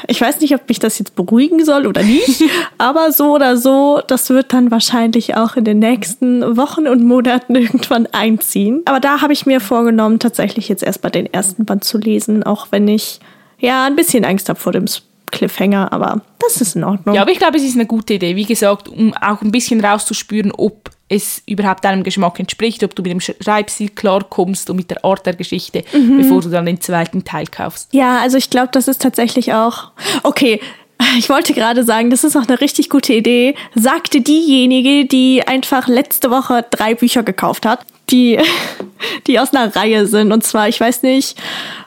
Ich 0.08 0.22
weiß 0.22 0.40
nicht, 0.42 0.54
ob 0.56 0.68
mich 0.68 0.80
das 0.80 1.00
jetzt 1.00 1.16
beruhigen 1.16 1.64
soll 1.64 1.88
oder 1.88 2.04
nicht, 2.04 2.44
aber 2.78 3.12
so 3.12 3.34
oder 3.34 3.58
so, 3.58 4.02
das 4.08 4.30
wird 4.30 4.54
dann 4.54 4.72
wahrscheinlich 4.72 5.36
auch 5.36 5.56
in 5.56 5.64
den 5.64 5.80
nächsten 5.80 6.58
Wochen 6.58 6.88
und 6.88 7.04
Monaten 7.04 7.56
irgendwann 7.56 8.08
einziehen. 8.08 8.82
Aber 8.86 9.00
da 9.00 9.22
habe 9.22 9.34
ich 9.34 9.46
mir 9.46 9.60
vorgenommen, 9.60 10.20
tatsächlich 10.20 10.70
jetzt 10.70 10.84
erstmal 10.84 11.12
den 11.12 11.32
ersten 11.32 11.66
Band 11.66 11.84
zu 11.84 11.98
lesen, 11.98 12.44
auch 12.44 12.68
wenn 12.72 12.88
ich 12.88 13.20
ja 13.60 13.86
ein 13.86 13.96
bisschen 13.96 14.26
Angst 14.26 14.50
habe 14.50 14.60
vor 14.60 14.72
dem 14.72 14.86
Cliffhanger, 15.32 15.92
aber 15.92 16.22
das 16.46 16.62
ist 16.62 16.76
in 16.76 16.84
Ordnung. 16.84 17.16
Ja, 17.16 17.22
aber 17.22 17.32
ich 17.32 17.38
glaube, 17.38 17.58
es 17.58 17.64
ist 17.64 17.76
eine 17.76 17.86
gute 17.86 18.16
Idee. 18.16 18.36
Wie 18.36 18.46
gesagt, 18.46 18.88
um 18.88 19.14
auch 19.14 19.42
ein 19.42 19.52
bisschen 19.52 19.84
rauszuspüren, 19.84 20.52
ob 20.52 20.90
es 21.08 21.44
überhaupt 21.46 21.86
deinem 21.86 22.04
Geschmack 22.04 22.40
entspricht, 22.40 22.84
ob 22.84 22.96
du 22.96 23.04
mit 23.04 23.12
dem 23.12 23.20
Schreibstil 23.20 23.90
klarkommst 23.90 24.70
und 24.70 24.78
mit 24.78 24.90
der 24.90 25.06
Art 25.06 25.26
der 25.26 25.36
Geschichte, 25.36 25.84
bevor 25.92 26.42
du 26.42 26.50
dann 26.50 26.66
den 26.66 26.82
zweiten 26.82 27.24
Teil 27.24 27.46
kaufst. 27.46 27.94
Ja, 27.94 28.20
also 28.20 28.38
ich 28.38 28.50
glaube, 28.50 28.70
das 28.72 28.88
ist 28.88 29.02
tatsächlich 29.02 29.54
auch. 29.54 29.92
Okay, 30.24 30.60
ich 31.18 31.30
wollte 31.30 31.54
gerade 31.54 31.84
sagen, 31.84 32.10
das 32.10 32.24
ist 32.24 32.36
auch 32.36 32.48
eine 32.48 32.62
richtig 32.62 32.90
gute 32.90 33.14
Idee, 33.14 33.56
sagte 33.74 34.22
diejenige, 34.22 35.06
die 35.06 35.46
einfach 35.46 35.88
letzte 35.88 36.32
Woche 36.32 36.66
drei 36.70 36.96
Bücher 36.96 37.24
gekauft 37.24 37.66
hat, 37.66 37.86
die, 38.10 38.40
die 39.28 39.40
aus 39.40 39.54
einer 39.54 39.76
Reihe 39.76 40.08
sind. 40.08 40.32
Und 40.32 40.44
zwar, 40.44 40.68
ich 40.68 40.80
weiß 40.80 41.04
nicht, 41.04 41.38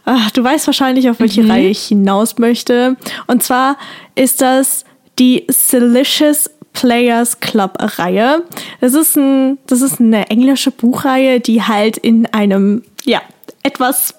ach, 0.04 0.30
du 0.30 0.42
weißt 0.42 0.66
wahrscheinlich, 0.66 1.08
auf 1.10 1.20
welche 1.20 1.48
Reihe 1.48 1.68
ich 1.68 1.86
hinaus 1.86 2.38
möchte. 2.38 2.96
Und 3.26 3.42
zwar 3.42 3.76
ist 4.14 4.40
das 4.40 4.84
die 5.18 5.44
Silicious 5.48 6.50
Players 6.72 7.40
Club 7.40 7.76
Reihe. 7.98 8.44
Das 8.80 8.94
ist 8.94 9.16
ein, 9.16 9.58
das 9.66 9.80
ist 9.80 10.00
eine 10.00 10.30
englische 10.30 10.70
Buchreihe, 10.70 11.40
die 11.40 11.62
halt 11.62 11.96
in 11.96 12.26
einem, 12.26 12.82
ja, 13.04 13.20
etwas 13.62 14.14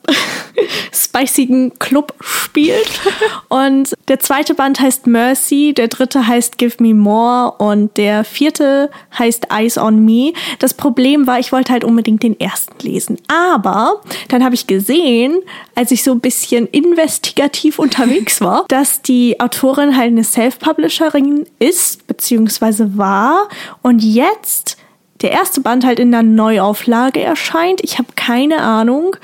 spicigen 0.91 1.77
Club 1.79 2.13
spielt. 2.19 2.99
Und 3.47 3.95
der 4.07 4.19
zweite 4.19 4.53
Band 4.53 4.79
heißt 4.79 5.07
Mercy, 5.07 5.73
der 5.75 5.87
dritte 5.87 6.27
heißt 6.27 6.57
Give 6.57 6.75
Me 6.79 6.93
More 6.93 7.53
und 7.57 7.97
der 7.97 8.23
vierte 8.23 8.89
heißt 9.17 9.47
Eyes 9.51 9.77
on 9.77 10.03
Me. 10.03 10.33
Das 10.59 10.73
Problem 10.73 11.27
war, 11.27 11.39
ich 11.39 11.51
wollte 11.51 11.73
halt 11.73 11.83
unbedingt 11.83 12.23
den 12.23 12.39
ersten 12.39 12.75
lesen. 12.81 13.17
Aber 13.27 14.01
dann 14.27 14.43
habe 14.43 14.55
ich 14.55 14.67
gesehen, 14.67 15.39
als 15.75 15.91
ich 15.91 16.03
so 16.03 16.11
ein 16.11 16.19
bisschen 16.19 16.67
investigativ 16.67 17.79
unterwegs 17.79 18.41
war, 18.41 18.65
dass 18.67 19.01
die 19.01 19.39
Autorin 19.39 19.95
halt 19.95 20.07
eine 20.07 20.23
Self-Publisherin 20.23 21.45
ist, 21.59 22.07
beziehungsweise 22.07 22.97
war. 22.97 23.49
Und 23.81 24.03
jetzt 24.03 24.78
der 25.21 25.31
erste 25.31 25.61
Band 25.61 25.85
halt 25.85 25.99
in 25.99 26.11
der 26.11 26.23
Neuauflage 26.23 27.21
erscheint. 27.21 27.81
Ich 27.83 27.97
habe 27.97 28.09
keine 28.15 28.61
Ahnung, 28.61 29.15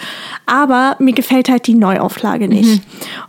aber 0.45 0.95
mir 0.99 1.13
gefällt 1.13 1.49
halt 1.49 1.67
die 1.67 1.73
Neuauflage 1.73 2.47
nicht. 2.47 2.81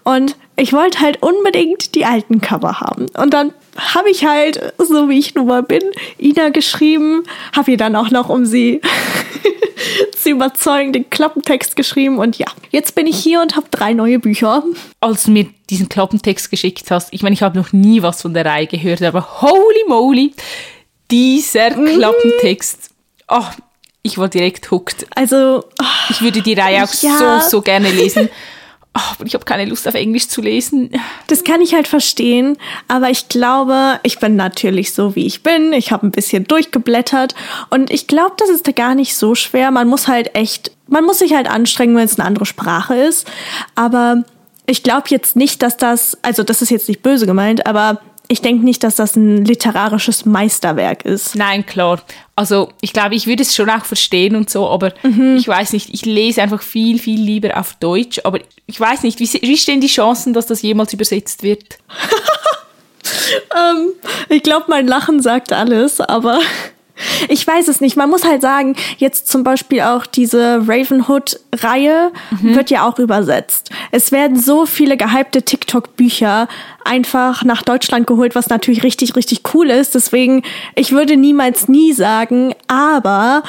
Und 0.02 0.36
ich 0.56 0.72
wollte 0.72 1.00
halt 1.00 1.22
unbedingt 1.22 1.94
die 1.94 2.04
alten 2.04 2.40
Cover 2.40 2.80
haben. 2.80 3.06
Und 3.16 3.34
dann 3.34 3.52
habe 3.76 4.10
ich 4.10 4.24
halt, 4.24 4.72
so 4.78 5.08
wie 5.08 5.18
ich 5.18 5.34
nun 5.34 5.46
mal 5.46 5.62
bin, 5.62 5.82
Ina 6.18 6.48
geschrieben, 6.48 7.24
habe 7.54 7.72
ihr 7.72 7.76
dann 7.76 7.94
auch 7.94 8.10
noch, 8.10 8.30
um 8.30 8.46
sie 8.46 8.80
zu 10.16 10.30
überzeugen, 10.30 10.94
den 10.94 11.10
Klappentext 11.10 11.76
geschrieben. 11.76 12.18
Und 12.18 12.38
ja, 12.38 12.46
jetzt 12.70 12.94
bin 12.94 13.06
ich 13.06 13.18
hier 13.18 13.42
und 13.42 13.54
habe 13.54 13.66
drei 13.70 13.92
neue 13.92 14.18
Bücher. 14.18 14.64
Als 15.00 15.24
du 15.24 15.30
mir 15.30 15.46
diesen 15.68 15.90
Klappentext 15.90 16.50
geschickt 16.50 16.90
hast, 16.90 17.12
ich 17.12 17.22
meine, 17.22 17.34
ich 17.34 17.42
habe 17.42 17.58
noch 17.58 17.72
nie 17.72 18.00
was 18.02 18.22
von 18.22 18.32
der 18.32 18.46
Reihe 18.46 18.66
gehört, 18.66 19.02
aber 19.02 19.42
holy 19.42 19.84
moly, 19.88 20.32
dieser 21.10 21.70
Klappentext. 21.70 22.90
Oh, 23.28 23.44
ich 24.02 24.18
war 24.18 24.28
direkt 24.28 24.70
hooked. 24.70 25.06
Also, 25.14 25.64
Ich 26.10 26.20
würde 26.22 26.42
die 26.42 26.54
Reihe 26.54 26.84
auch 26.84 26.92
Ja. 27.02 27.40
so, 27.42 27.48
so 27.50 27.62
gerne 27.62 27.90
lesen. 27.90 28.28
Oh, 28.98 29.00
aber 29.18 29.26
ich 29.26 29.34
habe 29.34 29.44
keine 29.44 29.66
Lust 29.66 29.86
auf 29.86 29.94
Englisch 29.94 30.28
zu 30.28 30.40
lesen. 30.40 30.90
Das 31.26 31.44
kann 31.44 31.60
ich 31.60 31.74
halt 31.74 31.86
verstehen, 31.86 32.56
aber 32.88 33.10
ich 33.10 33.28
glaube, 33.28 34.00
ich 34.04 34.18
bin 34.20 34.36
natürlich 34.36 34.94
so, 34.94 35.14
wie 35.14 35.26
ich 35.26 35.42
bin. 35.42 35.74
Ich 35.74 35.92
habe 35.92 36.06
ein 36.06 36.12
bisschen 36.12 36.44
durchgeblättert 36.44 37.34
und 37.68 37.90
ich 37.90 38.06
glaube, 38.06 38.36
das 38.38 38.48
ist 38.48 38.66
da 38.66 38.72
gar 38.72 38.94
nicht 38.94 39.14
so 39.14 39.34
schwer. 39.34 39.70
Man 39.70 39.86
muss 39.88 40.08
halt 40.08 40.34
echt, 40.34 40.70
man 40.86 41.04
muss 41.04 41.18
sich 41.18 41.34
halt 41.34 41.46
anstrengen, 41.50 41.94
wenn 41.94 42.04
es 42.06 42.18
eine 42.18 42.26
andere 42.26 42.46
Sprache 42.46 42.94
ist. 42.94 43.26
Aber 43.74 44.22
ich 44.64 44.82
glaube 44.82 45.08
jetzt 45.10 45.36
nicht, 45.36 45.62
dass 45.62 45.76
das, 45.76 46.16
also 46.22 46.42
das 46.42 46.62
ist 46.62 46.70
jetzt 46.70 46.88
nicht 46.88 47.02
böse 47.02 47.26
gemeint, 47.26 47.66
aber 47.66 48.00
ich 48.28 48.42
denke 48.42 48.64
nicht, 48.64 48.82
dass 48.82 48.96
das 48.96 49.16
ein 49.16 49.44
literarisches 49.44 50.24
Meisterwerk 50.24 51.04
ist. 51.04 51.34
Nein, 51.34 51.64
klar. 51.64 52.02
Also 52.34 52.70
ich 52.80 52.92
glaube, 52.92 53.14
ich 53.14 53.26
würde 53.26 53.42
es 53.42 53.54
schon 53.54 53.70
auch 53.70 53.84
verstehen 53.84 54.36
und 54.36 54.50
so, 54.50 54.68
aber 54.68 54.92
ich 55.36 55.46
weiß 55.46 55.72
nicht, 55.72 55.92
ich 55.92 56.04
lese 56.04 56.42
einfach 56.42 56.62
viel, 56.62 56.98
viel 56.98 57.20
lieber 57.20 57.58
auf 57.58 57.74
Deutsch. 57.74 58.20
Aber 58.24 58.38
ich 58.66 58.78
weiß 58.78 59.02
nicht, 59.04 59.20
wie, 59.20 59.32
wie 59.42 59.56
stehen 59.56 59.80
die 59.80 59.86
Chancen, 59.86 60.32
dass 60.32 60.46
das 60.46 60.62
jemals 60.62 60.92
übersetzt 60.92 61.42
wird? 61.42 61.78
Ähm, 63.56 63.92
ich 64.28 64.42
glaube, 64.42 64.66
mein 64.68 64.86
Lachen 64.86 65.22
sagt 65.22 65.52
alles, 65.52 66.00
aber 66.00 66.40
Ich 67.28 67.46
weiß 67.46 67.68
es 67.68 67.80
nicht. 67.80 67.96
Man 67.96 68.10
muss 68.10 68.24
halt 68.24 68.42
sagen, 68.42 68.74
jetzt 68.96 69.28
zum 69.28 69.44
Beispiel 69.44 69.82
auch 69.82 70.06
diese 70.06 70.62
Ravenhood-Reihe 70.66 72.12
mhm. 72.30 72.54
wird 72.54 72.70
ja 72.70 72.88
auch 72.88 72.98
übersetzt. 72.98 73.70
Es 73.90 74.12
werden 74.12 74.38
so 74.38 74.66
viele 74.66 74.96
gehypte 74.96 75.42
TikTok-Bücher 75.42 76.48
einfach 76.84 77.44
nach 77.44 77.62
Deutschland 77.62 78.06
geholt, 78.06 78.34
was 78.34 78.48
natürlich 78.48 78.82
richtig, 78.82 79.16
richtig 79.16 79.42
cool 79.54 79.70
ist. 79.70 79.94
Deswegen, 79.94 80.42
ich 80.74 80.92
würde 80.92 81.16
niemals 81.16 81.68
nie 81.68 81.92
sagen, 81.92 82.54
aber 82.68 83.42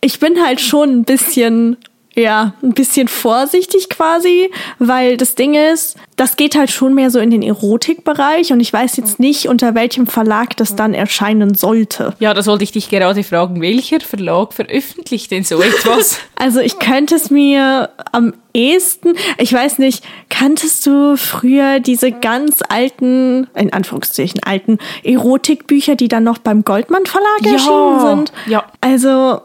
ich 0.00 0.18
bin 0.18 0.42
halt 0.44 0.60
schon 0.60 0.90
ein 0.90 1.04
bisschen 1.04 1.76
ja, 2.14 2.54
ein 2.62 2.72
bisschen 2.72 3.08
vorsichtig 3.08 3.88
quasi, 3.88 4.50
weil 4.78 5.16
das 5.16 5.34
Ding 5.34 5.54
ist, 5.54 5.96
das 6.16 6.36
geht 6.36 6.56
halt 6.56 6.70
schon 6.70 6.94
mehr 6.94 7.10
so 7.10 7.18
in 7.18 7.30
den 7.30 7.42
Erotikbereich 7.42 8.52
und 8.52 8.60
ich 8.60 8.72
weiß 8.72 8.96
jetzt 8.96 9.18
nicht, 9.18 9.48
unter 9.48 9.74
welchem 9.74 10.06
Verlag 10.06 10.56
das 10.56 10.76
dann 10.76 10.94
erscheinen 10.94 11.54
sollte. 11.54 12.14
Ja, 12.18 12.34
das 12.34 12.46
wollte 12.46 12.64
ich 12.64 12.72
dich 12.72 12.90
gerade 12.90 13.24
fragen. 13.24 13.60
Welcher 13.60 14.00
Verlag 14.00 14.52
veröffentlicht 14.52 15.30
denn 15.30 15.44
so 15.44 15.60
etwas? 15.62 16.18
also 16.36 16.60
ich 16.60 16.78
könnte 16.78 17.14
es 17.14 17.30
mir 17.30 17.90
am 18.12 18.34
ehesten, 18.52 19.14
ich 19.38 19.52
weiß 19.52 19.78
nicht, 19.78 20.04
kanntest 20.28 20.86
du 20.86 21.16
früher 21.16 21.80
diese 21.80 22.12
ganz 22.12 22.60
alten, 22.68 23.48
in 23.54 23.72
Anführungszeichen 23.72 24.42
alten 24.42 24.78
Erotikbücher, 25.02 25.96
die 25.96 26.08
dann 26.08 26.24
noch 26.24 26.38
beim 26.38 26.62
Goldmann 26.62 27.06
Verlag 27.06 27.40
ja, 27.42 27.52
erschienen 27.52 28.00
sind? 28.00 28.32
Ja. 28.46 28.64
Also 28.82 29.40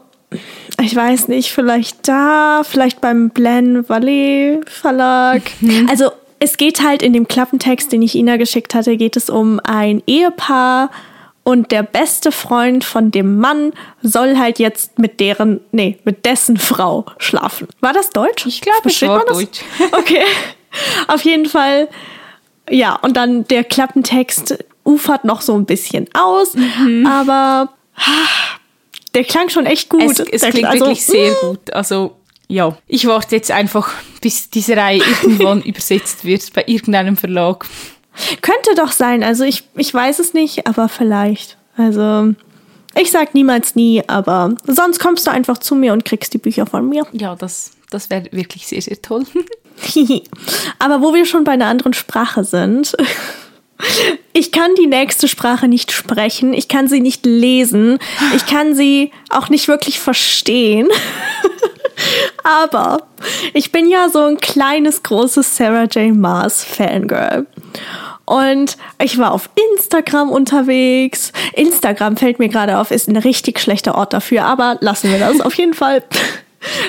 ich 0.80 0.94
weiß 0.94 1.28
nicht, 1.28 1.50
vielleicht 1.50 2.06
da, 2.08 2.62
vielleicht 2.64 3.00
beim 3.00 3.30
Blen 3.30 3.88
Valley 3.88 4.60
Verlag. 4.66 5.42
Mhm. 5.60 5.88
Also 5.90 6.10
es 6.38 6.56
geht 6.56 6.82
halt 6.82 7.02
in 7.02 7.12
dem 7.12 7.26
Klappentext, 7.26 7.90
den 7.92 8.02
ich 8.02 8.14
Ina 8.14 8.36
geschickt 8.36 8.74
hatte, 8.74 8.96
geht 8.96 9.16
es 9.16 9.28
um 9.28 9.60
ein 9.64 10.02
Ehepaar 10.06 10.90
und 11.42 11.72
der 11.72 11.82
beste 11.82 12.30
Freund 12.30 12.84
von 12.84 13.10
dem 13.10 13.38
Mann 13.38 13.72
soll 14.02 14.36
halt 14.36 14.58
jetzt 14.58 14.98
mit 14.98 15.18
deren, 15.18 15.60
nee, 15.72 15.98
mit 16.04 16.26
dessen 16.26 16.58
Frau 16.58 17.06
schlafen. 17.16 17.68
War 17.80 17.92
das 17.92 18.10
Deutsch? 18.10 18.46
Ich 18.46 18.60
glaube, 18.60 18.88
es 18.88 19.00
war 19.02 19.24
Deutsch. 19.24 19.60
Okay. 19.92 20.24
Auf 21.06 21.22
jeden 21.22 21.46
Fall, 21.46 21.88
ja, 22.68 22.94
und 22.96 23.16
dann 23.16 23.48
der 23.48 23.64
Klappentext 23.64 24.62
ufert 24.84 25.24
noch 25.24 25.40
so 25.40 25.54
ein 25.54 25.64
bisschen 25.64 26.06
aus, 26.12 26.54
mhm. 26.54 27.06
aber 27.06 27.70
der 29.18 29.24
klang 29.24 29.48
schon 29.48 29.66
echt 29.66 29.88
gut. 29.88 30.20
Es, 30.20 30.20
es 30.20 30.42
klingt 30.42 30.68
also, 30.68 30.86
wirklich 30.86 31.04
sehr 31.04 31.32
mm. 31.32 31.34
gut. 31.40 31.74
Also 31.74 32.14
ja, 32.46 32.78
ich 32.86 33.04
warte 33.08 33.34
jetzt 33.34 33.50
einfach, 33.50 33.92
bis 34.20 34.48
diese 34.48 34.76
Reihe 34.76 35.02
irgendwann 35.22 35.60
übersetzt 35.62 36.24
wird 36.24 36.52
bei 36.52 36.62
irgendeinem 36.68 37.16
Verlag. 37.16 37.66
Könnte 38.42 38.76
doch 38.76 38.92
sein. 38.92 39.24
Also 39.24 39.42
ich, 39.42 39.64
ich 39.74 39.92
weiß 39.92 40.20
es 40.20 40.34
nicht, 40.34 40.68
aber 40.68 40.88
vielleicht. 40.88 41.56
Also 41.76 42.32
ich 42.94 43.10
sag 43.10 43.34
niemals 43.34 43.74
nie, 43.74 44.04
aber 44.06 44.54
sonst 44.68 45.00
kommst 45.00 45.26
du 45.26 45.32
einfach 45.32 45.58
zu 45.58 45.74
mir 45.74 45.92
und 45.92 46.04
kriegst 46.04 46.32
die 46.32 46.38
Bücher 46.38 46.66
von 46.66 46.88
mir. 46.88 47.04
Ja, 47.10 47.34
das, 47.34 47.72
das 47.90 48.10
wäre 48.10 48.26
wirklich 48.30 48.68
sehr, 48.68 48.82
sehr 48.82 49.02
toll. 49.02 49.24
aber 50.78 51.02
wo 51.02 51.12
wir 51.12 51.26
schon 51.26 51.42
bei 51.42 51.52
einer 51.52 51.66
anderen 51.66 51.92
Sprache 51.92 52.44
sind, 52.44 52.96
ich 54.32 54.52
kann 54.52 54.74
die 54.74 54.86
nächste 54.86 55.28
Sprache 55.28 55.68
nicht 55.68 55.92
sprechen, 55.92 56.52
ich 56.52 56.68
kann 56.68 56.88
sie 56.88 57.00
nicht 57.00 57.24
lesen, 57.26 57.98
ich 58.34 58.46
kann 58.46 58.74
sie 58.74 59.12
auch 59.30 59.48
nicht 59.48 59.68
wirklich 59.68 60.00
verstehen. 60.00 60.88
Aber 62.44 62.98
ich 63.52 63.72
bin 63.72 63.88
ja 63.88 64.08
so 64.08 64.24
ein 64.24 64.38
kleines, 64.38 65.02
großes 65.02 65.56
Sarah 65.56 65.84
J. 65.84 66.14
Maas 66.14 66.64
Fangirl. 66.64 67.46
Und 68.24 68.76
ich 69.02 69.18
war 69.18 69.32
auf 69.32 69.48
Instagram 69.72 70.30
unterwegs. 70.30 71.32
Instagram 71.54 72.16
fällt 72.16 72.38
mir 72.38 72.48
gerade 72.48 72.78
auf, 72.78 72.90
ist 72.90 73.08
ein 73.08 73.16
richtig 73.16 73.58
schlechter 73.58 73.94
Ort 73.94 74.12
dafür, 74.12 74.44
aber 74.44 74.76
lassen 74.80 75.10
wir 75.10 75.18
das 75.18 75.40
auf 75.40 75.54
jeden 75.54 75.74
Fall. 75.74 76.02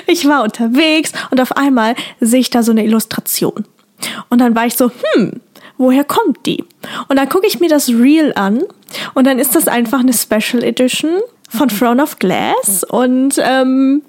Ich 0.08 0.26
war 0.26 0.42
unterwegs 0.42 1.12
und 1.30 1.40
auf 1.40 1.56
einmal 1.56 1.94
sehe 2.18 2.40
ich 2.40 2.50
da 2.50 2.64
so 2.64 2.72
eine 2.72 2.84
Illustration. 2.84 3.64
Und 4.28 4.40
dann 4.40 4.56
war 4.56 4.66
ich 4.66 4.76
so, 4.76 4.90
hm, 5.14 5.40
woher 5.80 6.04
kommt 6.04 6.44
die? 6.44 6.62
Und 7.08 7.16
dann 7.16 7.28
gucke 7.28 7.46
ich 7.46 7.58
mir 7.58 7.70
das 7.70 7.88
Reel 7.88 8.32
an 8.36 8.62
und 9.14 9.26
dann 9.26 9.38
ist 9.38 9.56
das 9.56 9.66
einfach 9.66 10.00
eine 10.00 10.12
Special 10.12 10.62
Edition 10.62 11.10
von 11.48 11.68
Throne 11.68 12.02
of 12.02 12.18
Glass 12.18 12.84
und 12.84 13.40
ähm, 13.42 14.02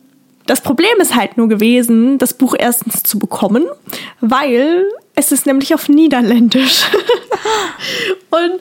das 0.48 0.62
Problem 0.62 1.00
ist 1.00 1.16
halt 1.16 1.38
nur 1.38 1.48
gewesen, 1.48 2.18
das 2.18 2.34
Buch 2.34 2.56
erstens 2.60 3.04
zu 3.04 3.18
bekommen, 3.18 3.66
weil 4.20 4.86
es 5.16 5.32
ist 5.32 5.46
nämlich 5.46 5.74
auf 5.74 5.88
Niederländisch. 5.88 6.84
und 8.32 8.60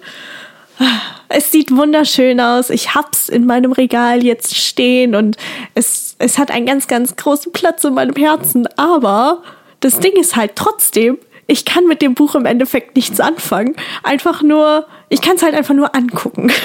es 1.28 1.50
sieht 1.50 1.74
wunderschön 1.74 2.40
aus. 2.40 2.70
Ich 2.70 2.94
hab's 2.94 3.28
in 3.28 3.44
meinem 3.44 3.72
Regal 3.72 4.22
jetzt 4.22 4.56
stehen 4.56 5.16
und 5.16 5.36
es, 5.74 6.14
es 6.18 6.38
hat 6.38 6.52
einen 6.52 6.66
ganz, 6.66 6.86
ganz 6.86 7.16
großen 7.16 7.50
Platz 7.52 7.82
in 7.82 7.94
meinem 7.94 8.14
Herzen. 8.14 8.68
Aber 8.76 9.42
das 9.80 9.98
Ding 9.98 10.12
ist 10.12 10.36
halt 10.36 10.52
trotzdem, 10.54 11.18
ich 11.50 11.64
kann 11.64 11.86
mit 11.86 12.00
dem 12.00 12.14
Buch 12.14 12.34
im 12.34 12.46
Endeffekt 12.46 12.96
nichts 12.96 13.20
anfangen. 13.20 13.74
Einfach 14.02 14.42
nur, 14.42 14.86
ich 15.08 15.20
kann 15.20 15.36
es 15.36 15.42
halt 15.42 15.54
einfach 15.54 15.74
nur 15.74 15.94
angucken. 15.94 16.50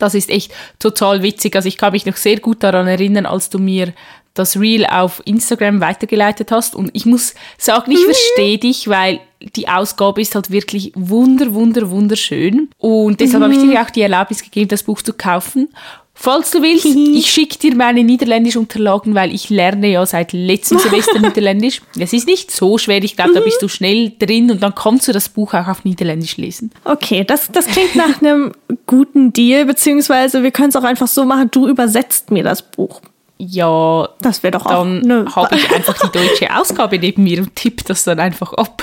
Das 0.00 0.16
ist 0.16 0.28
echt 0.28 0.52
total 0.80 1.22
witzig. 1.22 1.54
Also 1.54 1.68
ich 1.68 1.78
kann 1.78 1.92
mich 1.92 2.04
noch 2.04 2.16
sehr 2.16 2.40
gut 2.40 2.64
daran 2.64 2.88
erinnern, 2.88 3.26
als 3.26 3.48
du 3.48 3.60
mir 3.60 3.94
das 4.34 4.58
Reel 4.58 4.84
auf 4.84 5.22
Instagram 5.24 5.80
weitergeleitet 5.80 6.50
hast. 6.50 6.74
Und 6.74 6.90
ich 6.92 7.06
muss 7.06 7.34
sagen, 7.58 7.92
ich 7.92 8.00
mhm. 8.00 8.06
verstehe 8.06 8.58
dich, 8.58 8.88
weil 8.88 9.20
die 9.54 9.68
Ausgabe 9.68 10.20
ist 10.20 10.34
halt 10.34 10.50
wirklich 10.50 10.92
wunder, 10.96 11.54
wunder, 11.54 11.90
wunderschön. 11.90 12.70
Und 12.76 13.20
deshalb 13.20 13.40
mhm. 13.40 13.44
habe 13.44 13.54
ich 13.54 13.60
dir 13.60 13.80
auch 13.80 13.90
die 13.90 14.02
Erlaubnis 14.02 14.42
gegeben, 14.42 14.68
das 14.68 14.82
Buch 14.82 15.00
zu 15.00 15.12
kaufen. 15.12 15.72
Falls 16.16 16.52
du 16.52 16.62
willst, 16.62 16.86
ich 16.86 17.30
schicke 17.30 17.58
dir 17.58 17.74
meine 17.74 18.04
niederländischen 18.04 18.60
Unterlagen, 18.60 19.14
weil 19.14 19.34
ich 19.34 19.50
lerne 19.50 19.88
ja 19.88 20.06
seit 20.06 20.32
letztem 20.32 20.78
Semester 20.78 21.18
Niederländisch. 21.20 21.82
Es 21.98 22.12
ist 22.12 22.26
nicht 22.26 22.50
so 22.50 22.78
schwer, 22.78 23.02
ich 23.02 23.16
glaube, 23.16 23.34
da 23.34 23.40
bist 23.40 23.60
du 23.60 23.68
schnell 23.68 24.12
drin 24.18 24.50
und 24.50 24.62
dann 24.62 24.74
kannst 24.74 25.08
du 25.08 25.12
das 25.12 25.28
Buch 25.28 25.54
auch 25.54 25.66
auf 25.66 25.84
Niederländisch 25.84 26.36
lesen. 26.36 26.70
Okay, 26.84 27.24
das, 27.24 27.50
das 27.50 27.66
klingt 27.66 27.96
nach 27.96 28.22
einem 28.22 28.52
guten 28.86 29.32
Deal, 29.32 29.66
beziehungsweise 29.66 30.42
wir 30.42 30.52
können 30.52 30.68
es 30.68 30.76
auch 30.76 30.84
einfach 30.84 31.08
so 31.08 31.24
machen, 31.24 31.50
du 31.50 31.66
übersetzt 31.66 32.30
mir 32.30 32.44
das 32.44 32.62
Buch. 32.62 33.00
Ja, 33.36 34.08
das 34.20 34.42
wäre 34.42 34.52
doch 34.52 34.66
auch. 34.66 34.84
Dann 34.84 35.34
habe 35.34 35.56
ich 35.56 35.70
einfach 35.74 35.98
die 35.98 36.16
deutsche 36.16 36.56
Ausgabe 36.56 36.98
neben 36.98 37.24
mir 37.24 37.40
und 37.40 37.56
tippe 37.56 37.82
das 37.84 38.04
dann 38.04 38.20
einfach 38.20 38.52
ab. 38.52 38.82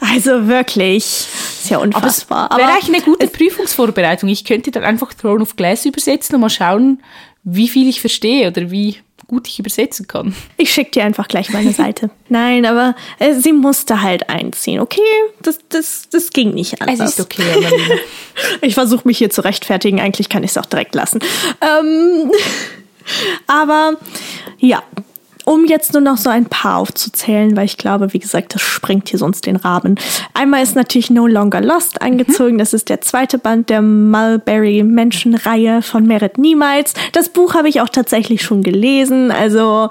Also 0.00 0.48
wirklich, 0.48 1.04
ist 1.04 1.70
ja 1.70 1.78
unfassbar. 1.78 2.50
Aber 2.50 2.60
es 2.62 2.66
wäre 2.66 2.72
eigentlich 2.72 2.94
eine 2.94 3.04
gute 3.04 3.26
Prüfungsvorbereitung. 3.28 4.28
Ich 4.28 4.44
könnte 4.44 4.70
dann 4.70 4.84
einfach 4.84 5.14
Throne 5.14 5.42
of 5.42 5.56
Glass 5.56 5.86
übersetzen 5.86 6.34
und 6.34 6.40
mal 6.40 6.50
schauen, 6.50 7.02
wie 7.44 7.68
viel 7.68 7.88
ich 7.88 8.00
verstehe 8.00 8.48
oder 8.48 8.70
wie 8.70 8.98
gut 9.26 9.48
ich 9.48 9.58
übersetzen 9.58 10.06
kann. 10.06 10.34
Ich 10.58 10.72
schicke 10.72 10.90
dir 10.90 11.04
einfach 11.04 11.26
gleich 11.26 11.50
meine 11.50 11.72
Seite. 11.72 12.10
Nein, 12.28 12.66
aber 12.66 12.94
äh, 13.18 13.34
sie 13.34 13.52
musste 13.52 14.02
halt 14.02 14.28
einziehen. 14.28 14.80
Okay, 14.80 15.00
das, 15.40 15.58
das, 15.70 16.08
das 16.10 16.30
ging 16.30 16.52
nicht 16.52 16.82
anders. 16.82 17.00
Es 17.00 17.18
ist 17.18 17.20
okay, 17.20 17.42
ich 18.60 18.74
versuche 18.74 19.08
mich 19.08 19.18
hier 19.18 19.30
zu 19.30 19.42
rechtfertigen. 19.42 20.00
Eigentlich 20.00 20.28
kann 20.28 20.44
ich 20.44 20.50
es 20.50 20.58
auch 20.58 20.66
direkt 20.66 20.94
lassen. 20.94 21.20
Ähm, 21.60 22.30
aber 23.46 23.94
ja, 24.58 24.82
um 25.52 25.66
jetzt 25.66 25.92
nur 25.92 26.02
noch 26.02 26.16
so 26.16 26.30
ein 26.30 26.46
paar 26.46 26.78
aufzuzählen, 26.78 27.56
weil 27.56 27.66
ich 27.66 27.76
glaube, 27.76 28.12
wie 28.12 28.18
gesagt, 28.18 28.54
das 28.54 28.62
sprengt 28.62 29.08
hier 29.08 29.18
sonst 29.18 29.46
den 29.46 29.56
Rahmen. 29.56 29.98
Einmal 30.34 30.62
ist 30.62 30.76
natürlich 30.76 31.10
No 31.10 31.26
Longer 31.26 31.60
Lost 31.60 32.00
eingezogen. 32.00 32.54
Mhm. 32.54 32.58
Das 32.58 32.72
ist 32.72 32.88
der 32.88 33.00
zweite 33.00 33.38
Band 33.38 33.70
der 33.70 33.82
Mulberry 33.82 34.82
Menschenreihe 34.82 35.82
von 35.82 36.06
Merit 36.06 36.38
Niemals. 36.38 36.94
Das 37.12 37.28
Buch 37.28 37.54
habe 37.54 37.68
ich 37.68 37.80
auch 37.80 37.88
tatsächlich 37.88 38.42
schon 38.42 38.62
gelesen. 38.62 39.30
Also 39.30 39.90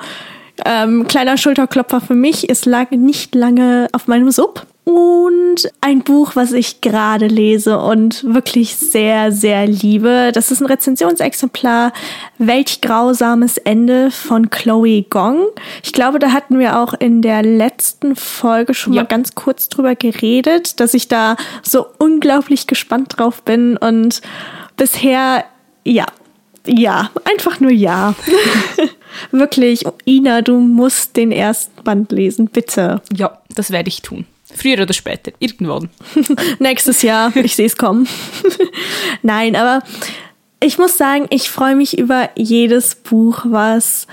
ähm, 0.65 1.08
kleiner 1.08 1.38
Schulterklopfer 1.38 2.02
für 2.02 2.15
mich. 2.15 2.50
Es 2.50 2.65
lag 2.65 2.91
nicht 2.91 3.36
lange 3.36 3.88
auf 3.91 4.08
meinem 4.08 4.32
Sub. 4.32 4.65
Und 4.84 5.71
ein 5.80 6.02
Buch, 6.02 6.32
was 6.36 6.54
ich 6.54 6.82
gerade 6.82 7.28
lese 7.28 7.78
und 7.78 8.24
wirklich 8.24 8.76
sehr, 8.76 9.32
sehr 9.32 9.67
liebe. 9.67 10.32
Das 10.34 10.50
ist 10.50 10.60
ein 10.60 10.65
Rezensionsexemplar. 10.65 11.93
Welch 12.39 12.82
grausames 12.82 13.58
Ende 13.60 14.10
von 14.10 14.50
Chloe 14.50 15.04
Gong. 15.04 15.45
Ich 15.84 15.93
glaube, 15.93 16.17
da 16.17 16.32
hatten 16.32 16.58
wir 16.58 16.80
auch 16.80 16.95
in 16.95 17.21
der 17.21 17.43
letzten 17.43 18.15
Folge 18.15 18.74
schon 18.74 18.93
ja. 18.93 19.04
mal 19.04 19.08
ganz 19.08 19.36
kurz 19.36 19.69
drüber 19.69 19.95
geredet, 19.95 20.80
dass 20.80 20.95
ich 20.95 21.08
da 21.08 21.36
so 21.62 21.86
unglaublich 22.00 22.65
gespannt 22.65 23.13
drauf 23.17 23.43
bin 23.43 23.78
und 23.78 24.21
bisher, 24.78 25.45
ja, 25.86 26.06
ja, 26.65 27.12
einfach 27.24 27.60
nur 27.60 27.71
ja. 27.71 28.15
Wirklich, 29.32 29.86
Ina, 30.06 30.41
du 30.41 30.60
musst 30.60 31.17
den 31.17 31.32
ersten 31.32 31.84
Band 31.84 32.12
lesen, 32.12 32.47
bitte. 32.47 33.02
Ja, 33.13 33.39
das 33.56 33.71
werde 33.71 33.89
ich 33.89 34.02
tun. 34.02 34.26
Früher 34.54 34.82
oder 34.82 34.93
später, 34.93 35.32
irgendwann. 35.39 35.89
Nächstes 36.60 37.02
Jahr, 37.02 37.36
ich 37.36 37.56
sehe 37.56 37.67
es 37.67 37.78
kommen. 37.78 38.08
Nein, 39.21 39.56
aber 39.56 39.82
ich 40.62 40.78
muss 40.78 40.97
sagen, 40.97 41.28
ich 41.30 41.50
freue 41.50 41.76
mich 41.76 41.97
über 41.97 42.30
jedes 42.36 42.95
Buch, 42.95 43.45
was 43.45 44.08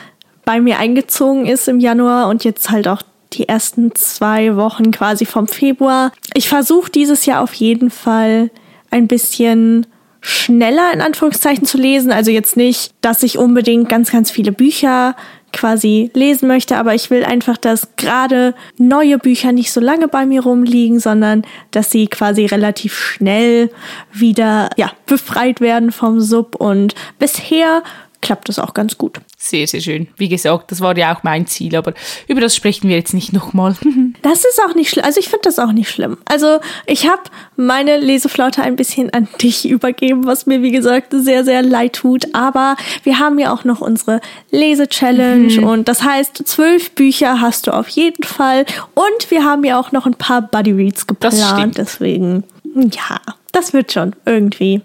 bei 0.44 0.61
mir 0.61 0.78
eingezogen 0.78 1.46
ist 1.46 1.68
im 1.68 1.80
Januar 1.80 2.28
und 2.28 2.44
jetzt 2.44 2.70
halt 2.70 2.88
auch 2.88 3.02
die 3.34 3.48
ersten 3.48 3.94
zwei 3.94 4.56
Wochen 4.56 4.90
quasi 4.90 5.26
vom 5.26 5.46
Februar. 5.46 6.12
Ich 6.34 6.48
versuche 6.48 6.90
dieses 6.90 7.26
Jahr 7.26 7.42
auf 7.42 7.52
jeden 7.54 7.90
Fall 7.90 8.50
ein 8.90 9.08
bisschen 9.08 9.87
schneller 10.28 10.92
in 10.92 11.00
Anführungszeichen 11.00 11.64
zu 11.64 11.78
lesen. 11.78 12.12
Also 12.12 12.30
jetzt 12.30 12.56
nicht, 12.56 12.92
dass 13.00 13.22
ich 13.22 13.38
unbedingt 13.38 13.88
ganz, 13.88 14.10
ganz 14.12 14.30
viele 14.30 14.52
Bücher 14.52 15.16
quasi 15.54 16.10
lesen 16.12 16.46
möchte, 16.46 16.76
aber 16.76 16.94
ich 16.94 17.08
will 17.08 17.24
einfach, 17.24 17.56
dass 17.56 17.96
gerade 17.96 18.54
neue 18.76 19.16
Bücher 19.16 19.52
nicht 19.52 19.72
so 19.72 19.80
lange 19.80 20.06
bei 20.06 20.26
mir 20.26 20.42
rumliegen, 20.42 21.00
sondern 21.00 21.44
dass 21.70 21.90
sie 21.90 22.08
quasi 22.08 22.44
relativ 22.44 22.94
schnell 22.94 23.70
wieder 24.12 24.68
ja, 24.76 24.92
befreit 25.06 25.62
werden 25.62 25.92
vom 25.92 26.20
Sub 26.20 26.56
und 26.56 26.94
bisher 27.18 27.82
klappt 28.20 28.48
das 28.48 28.59
auch 28.59 28.74
ganz 28.74 28.98
gut. 28.98 29.20
Sehr, 29.37 29.66
sehr 29.66 29.81
schön. 29.81 30.09
Wie 30.16 30.28
gesagt, 30.28 30.72
das 30.72 30.81
war 30.81 30.96
ja 30.96 31.14
auch 31.14 31.22
mein 31.22 31.46
Ziel, 31.46 31.76
aber 31.76 31.94
über 32.26 32.40
das 32.40 32.57
sprechen 32.57 32.88
wir 32.88 32.96
jetzt 32.96 33.14
nicht 33.14 33.33
nochmal. 33.33 33.76
das 34.22 34.40
ist 34.40 34.61
auch 34.68 34.74
nicht 34.74 34.90
schlimm. 34.90 35.04
Also 35.04 35.20
ich 35.20 35.28
finde 35.28 35.42
das 35.44 35.59
auch 35.59 35.72
nicht 35.72 35.90
schlimm. 35.90 36.18
Also 36.24 36.59
ich 36.87 37.09
habe 37.09 37.22
meine 37.57 37.98
Leseflaute 37.98 38.62
ein 38.62 38.76
bisschen 38.76 39.12
an 39.12 39.28
dich 39.40 39.68
übergeben, 39.68 40.26
was 40.26 40.46
mir 40.46 40.62
wie 40.62 40.72
gesagt 40.72 41.12
sehr, 41.12 41.44
sehr 41.44 41.62
leid 41.62 41.94
tut. 41.94 42.35
Aber 42.35 42.76
wir 43.04 43.18
haben 43.18 43.38
ja 43.38 43.52
auch 43.52 43.64
noch 43.64 43.81
unsere 43.81 44.20
Lese-Challenge 44.50 45.61
mhm. 45.61 45.64
und 45.64 45.88
das 45.88 46.02
heißt, 46.02 46.42
zwölf 46.46 46.90
Bücher 46.92 47.40
hast 47.40 47.66
du 47.66 47.72
auf 47.72 47.88
jeden 47.88 48.24
Fall. 48.24 48.66
Und 48.94 49.31
wir 49.31 49.44
haben 49.44 49.64
ja 49.64 49.78
auch 49.78 49.92
noch 49.92 50.07
ein 50.07 50.14
paar 50.14 50.42
Buddy 50.42 50.72
Reads 50.72 51.07
geplant. 51.07 51.78
Deswegen, 51.78 52.44
ja, 52.74 53.20
das 53.52 53.72
wird 53.72 53.92
schon 53.92 54.14
irgendwie. 54.24 54.83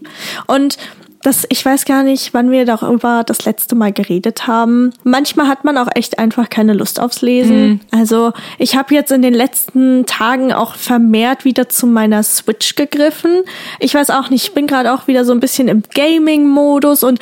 Und 0.48 0.78
das, 1.24 1.46
ich 1.50 1.66
weiß 1.66 1.86
gar 1.86 2.04
nicht, 2.04 2.34
wann 2.34 2.52
wir 2.52 2.66
darüber 2.66 3.24
das 3.26 3.46
letzte 3.46 3.76
Mal 3.76 3.94
geredet 3.94 4.46
haben. 4.46 4.94
Manchmal 5.04 5.48
hat 5.48 5.64
man 5.64 5.78
auch 5.78 5.88
echt 5.96 6.20
einfach 6.20 6.50
keine 6.50 6.74
Lust 6.74 7.00
aufs 7.00 7.22
Lesen. 7.22 7.68
Mhm. 7.68 7.80
Also 7.92 8.34
ich 8.60 8.76
habe 8.76 8.94
jetzt 8.94 9.12
in 9.12 9.22
den 9.22 9.34
letzten 9.34 10.06
Tagen 10.06 10.52
auch 10.52 10.76
vermehrt 10.76 11.46
wieder 11.46 11.70
zu 11.70 11.88
meiner 11.88 12.24
Switch 12.24 12.76
gegriffen. 12.76 13.44
Ich 13.80 13.94
weiß 13.94 14.10
auch 14.10 14.30
nicht, 14.30 14.48
ich 14.48 14.54
bin 14.54 14.68
gerade 14.68 14.94
auch 14.94 15.08
wieder 15.08 15.24
so 15.24 15.32
ein 15.32 15.40
bisschen 15.40 15.70
im 15.70 15.84
Gaming-Modus 15.94 17.04
und 17.04 17.20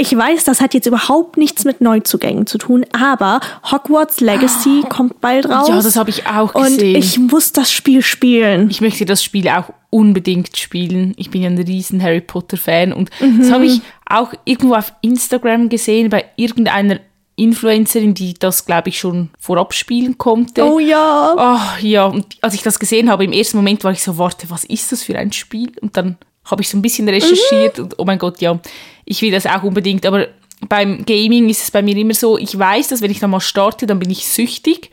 ich 0.00 0.16
weiß, 0.16 0.44
das 0.44 0.60
hat 0.60 0.74
jetzt 0.74 0.86
überhaupt 0.86 1.36
nichts 1.36 1.64
mit 1.64 1.80
Neuzugängen 1.80 2.46
zu 2.46 2.56
tun, 2.56 2.86
aber 2.92 3.40
Hogwarts 3.68 4.20
Legacy 4.20 4.82
oh. 4.84 4.88
kommt 4.88 5.20
bald 5.20 5.48
raus. 5.48 5.68
Ja, 5.68 5.74
das 5.74 5.96
habe 5.96 6.10
ich 6.10 6.24
auch 6.28 6.54
gesehen. 6.54 6.94
Und 6.94 7.02
ich 7.02 7.18
muss 7.18 7.52
das 7.52 7.72
Spiel 7.72 8.02
spielen. 8.02 8.70
Ich 8.70 8.80
möchte 8.80 9.04
das 9.04 9.24
Spiel 9.24 9.48
auch 9.48 9.72
unbedingt 9.90 10.56
spielen. 10.56 11.14
Ich 11.16 11.30
bin 11.30 11.42
ja 11.42 11.50
ein 11.50 11.58
riesen 11.58 12.00
Harry 12.00 12.20
Potter 12.20 12.56
Fan 12.56 12.92
und 12.92 13.10
mhm. 13.20 13.40
das 13.40 13.50
habe 13.50 13.66
ich 13.66 13.80
auch 14.06 14.32
irgendwo 14.44 14.74
auf 14.74 14.92
Instagram 15.00 15.68
gesehen 15.68 16.10
bei 16.10 16.26
irgendeiner 16.36 17.00
Influencerin, 17.34 18.14
die 18.14 18.34
das, 18.34 18.66
glaube 18.66 18.90
ich, 18.90 19.00
schon 19.00 19.30
vorab 19.38 19.74
spielen 19.74 20.16
konnte. 20.16 20.64
Oh 20.64 20.78
ja. 20.78 21.34
Oh, 21.36 21.84
ja, 21.84 22.06
und 22.06 22.36
als 22.40 22.54
ich 22.54 22.62
das 22.62 22.78
gesehen 22.78 23.10
habe, 23.10 23.24
im 23.24 23.32
ersten 23.32 23.56
Moment 23.56 23.82
war 23.82 23.90
ich 23.90 24.02
so, 24.02 24.16
warte, 24.16 24.48
was 24.48 24.64
ist 24.64 24.92
das 24.92 25.02
für 25.02 25.18
ein 25.18 25.32
Spiel? 25.32 25.72
Und 25.80 25.96
dann 25.96 26.18
habe 26.50 26.62
ich 26.62 26.68
so 26.68 26.76
ein 26.76 26.82
bisschen 26.82 27.08
recherchiert 27.08 27.78
mhm. 27.78 27.84
und 27.84 27.98
oh 27.98 28.04
mein 28.04 28.18
Gott, 28.18 28.40
ja, 28.40 28.58
ich 29.04 29.22
will 29.22 29.30
das 29.30 29.46
auch 29.46 29.62
unbedingt. 29.62 30.04
Aber 30.06 30.28
beim 30.68 31.04
Gaming 31.04 31.48
ist 31.48 31.62
es 31.62 31.70
bei 31.70 31.82
mir 31.82 31.96
immer 31.96 32.14
so, 32.14 32.36
ich 32.38 32.58
weiß, 32.58 32.88
dass 32.88 33.00
wenn 33.00 33.10
ich 33.10 33.20
dann 33.20 33.30
mal 33.30 33.40
starte, 33.40 33.86
dann 33.86 33.98
bin 33.98 34.10
ich 34.10 34.26
süchtig 34.26 34.90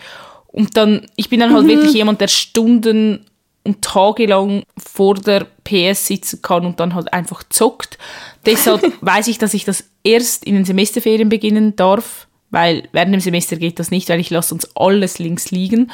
und 0.47 0.77
dann, 0.77 1.07
ich 1.15 1.29
bin 1.29 1.39
dann 1.39 1.53
halt 1.53 1.65
mhm. 1.65 1.69
wirklich 1.69 1.93
jemand, 1.93 2.21
der 2.21 2.27
Stunden 2.27 3.25
und 3.63 3.81
tagelang 3.81 4.63
vor 4.77 5.15
der 5.15 5.47
PS 5.63 6.07
sitzen 6.07 6.41
kann 6.41 6.65
und 6.65 6.79
dann 6.79 6.93
halt 6.93 7.11
einfach 7.13 7.43
zockt. 7.49 7.97
Deshalb 8.45 8.83
weiß 9.01 9.27
ich, 9.27 9.39
dass 9.39 9.53
ich 9.53 9.65
das 9.65 9.85
erst 10.03 10.45
in 10.45 10.53
den 10.53 10.65
Semesterferien 10.65 11.29
beginnen 11.29 11.75
darf, 11.75 12.27
weil 12.51 12.87
während 12.91 13.13
dem 13.13 13.21
Semester 13.21 13.55
geht 13.57 13.79
das 13.79 13.89
nicht, 13.89 14.07
weil 14.07 14.19
ich 14.19 14.29
lasse 14.29 14.53
uns 14.53 14.69
alles 14.75 15.17
links 15.17 15.49
liegen. 15.49 15.91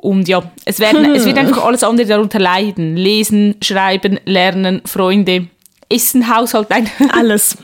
Und 0.00 0.28
ja, 0.28 0.42
es, 0.64 0.80
werden, 0.80 1.04
es 1.14 1.26
wird 1.26 1.38
einfach 1.38 1.64
alles 1.64 1.84
andere 1.84 2.06
darunter 2.06 2.38
leiden. 2.38 2.96
Lesen, 2.96 3.56
schreiben, 3.62 4.18
lernen, 4.24 4.80
Freunde, 4.86 5.48
Essen, 5.88 6.34
Haushalt, 6.34 6.70
nein. 6.70 6.90
Alles. 7.12 7.58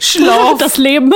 Schlaf. 0.00 0.58
Das 0.58 0.76
Leben. 0.76 1.14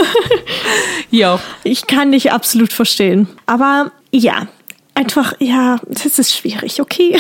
ja. 1.11 1.39
Ich 1.65 1.87
kann 1.87 2.13
dich 2.13 2.33
absolut 2.33 2.73
verstehen. 2.73 3.29
Aber 3.47 3.91
ja, 4.11 4.47
einfach, 4.95 5.35
ja, 5.41 5.79
das 5.89 6.19
ist 6.19 6.35
schwierig, 6.35 6.81
okay. 6.81 7.19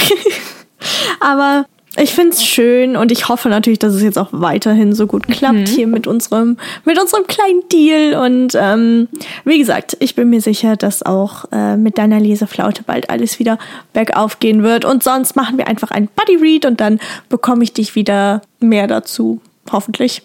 Aber 1.20 1.66
ich 1.96 2.12
finde 2.12 2.30
es 2.30 2.44
schön 2.44 2.96
und 2.96 3.12
ich 3.12 3.28
hoffe 3.28 3.48
natürlich, 3.48 3.78
dass 3.78 3.94
es 3.94 4.02
jetzt 4.02 4.18
auch 4.18 4.28
weiterhin 4.33 4.94
so 4.94 5.07
gut 5.07 5.28
klappt 5.28 5.54
mhm. 5.54 5.66
hier 5.66 5.87
mit 5.87 6.07
unserem, 6.07 6.57
mit 6.85 7.00
unserem 7.00 7.26
kleinen 7.26 7.62
Deal. 7.70 8.14
Und 8.14 8.57
ähm, 8.61 9.09
wie 9.44 9.59
gesagt, 9.59 9.96
ich 10.00 10.14
bin 10.14 10.30
mir 10.30 10.40
sicher, 10.40 10.76
dass 10.76 11.02
auch 11.02 11.44
äh, 11.52 11.76
mit 11.76 11.98
deiner 11.98 12.20
Leseflaute 12.20 12.83
bald 12.83 13.11
alles 13.11 13.38
wieder 13.38 13.59
bergauf 13.92 14.40
gehen 14.40 14.62
wird. 14.62 14.85
Und 14.85 15.02
sonst 15.02 15.37
machen 15.37 15.59
wir 15.59 15.68
einfach 15.68 15.90
ein 15.90 16.09
Buddy 16.09 16.37
Read 16.37 16.66
und 16.66 16.80
dann 16.80 16.98
bekomme 17.28 17.62
ich 17.62 17.72
dich 17.72 17.94
wieder 17.94 18.42
mehr 18.61 18.87
dazu. 18.87 19.40
Hoffentlich. 19.70 20.22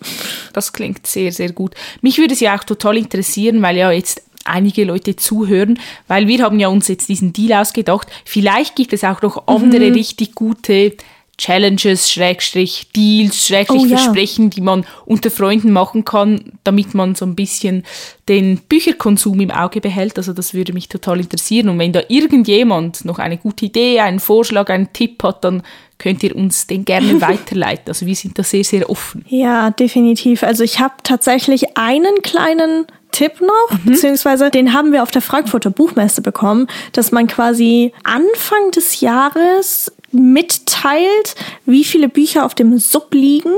Das 0.53 0.73
klingt 0.73 1.07
sehr, 1.07 1.31
sehr 1.31 1.51
gut. 1.51 1.73
Mich 2.01 2.17
würde 2.17 2.33
es 2.33 2.39
ja 2.39 2.57
auch 2.57 2.63
total 2.63 2.97
interessieren, 2.97 3.61
weil 3.61 3.77
ja 3.77 3.91
jetzt 3.91 4.23
einige 4.45 4.83
Leute 4.83 5.15
zuhören, 5.15 5.79
weil 6.07 6.27
wir 6.27 6.43
haben 6.43 6.59
ja 6.59 6.67
uns 6.67 6.87
jetzt 6.87 7.09
diesen 7.09 7.33
Deal 7.33 7.61
ausgedacht. 7.61 8.07
Vielleicht 8.25 8.75
gibt 8.75 8.93
es 8.93 9.03
auch 9.03 9.21
noch 9.21 9.47
andere 9.47 9.87
mhm. 9.87 9.93
richtig 9.93 10.35
gute 10.35 10.93
Challenges, 11.39 12.11
Schrägstrich, 12.11 12.89
Deals, 12.93 13.47
Schrägstrich, 13.47 13.83
oh, 13.85 13.87
Versprechen, 13.87 14.45
ja. 14.45 14.49
die 14.49 14.61
man 14.61 14.85
unter 15.05 15.31
Freunden 15.31 15.71
machen 15.71 16.03
kann, 16.03 16.51
damit 16.65 16.93
man 16.93 17.15
so 17.15 17.25
ein 17.25 17.35
bisschen 17.35 17.83
den 18.27 18.57
Bücherkonsum 18.57 19.39
im 19.39 19.49
Auge 19.49 19.79
behält. 19.79 20.17
Also 20.17 20.33
das 20.33 20.53
würde 20.53 20.73
mich 20.73 20.89
total 20.89 21.21
interessieren. 21.21 21.69
Und 21.69 21.79
wenn 21.79 21.93
da 21.93 22.01
irgendjemand 22.09 23.05
noch 23.05 23.19
eine 23.19 23.37
gute 23.37 23.65
Idee, 23.65 24.01
einen 24.01 24.19
Vorschlag, 24.19 24.69
einen 24.69 24.91
Tipp 24.91 25.23
hat, 25.23 25.45
dann 25.45 25.63
könnt 25.97 26.23
ihr 26.23 26.35
uns 26.35 26.67
den 26.67 26.83
gerne 26.83 27.21
weiterleiten. 27.21 27.85
Also 27.87 28.05
wir 28.05 28.15
sind 28.15 28.37
da 28.37 28.43
sehr, 28.43 28.65
sehr 28.65 28.89
offen. 28.89 29.23
Ja, 29.29 29.69
definitiv. 29.71 30.43
Also 30.43 30.65
ich 30.65 30.79
habe 30.81 30.95
tatsächlich 31.03 31.77
einen 31.77 32.21
kleinen 32.21 32.85
Tipp 33.11 33.41
noch, 33.41 33.71
mhm. 33.71 33.91
beziehungsweise 33.91 34.49
den 34.49 34.73
haben 34.73 34.91
wir 34.91 35.03
auf 35.03 35.11
der 35.11 35.21
Frankfurter 35.21 35.69
Buchmesse 35.69 36.21
bekommen, 36.21 36.67
dass 36.91 37.11
man 37.11 37.27
quasi 37.27 37.93
Anfang 38.03 38.71
des 38.71 38.99
Jahres 39.01 39.91
mitteilt, 40.11 41.35
wie 41.65 41.83
viele 41.83 42.09
Bücher 42.09 42.45
auf 42.45 42.55
dem 42.55 42.77
Sub 42.79 43.13
liegen. 43.13 43.53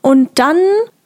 Und 0.00 0.30
dann 0.38 0.56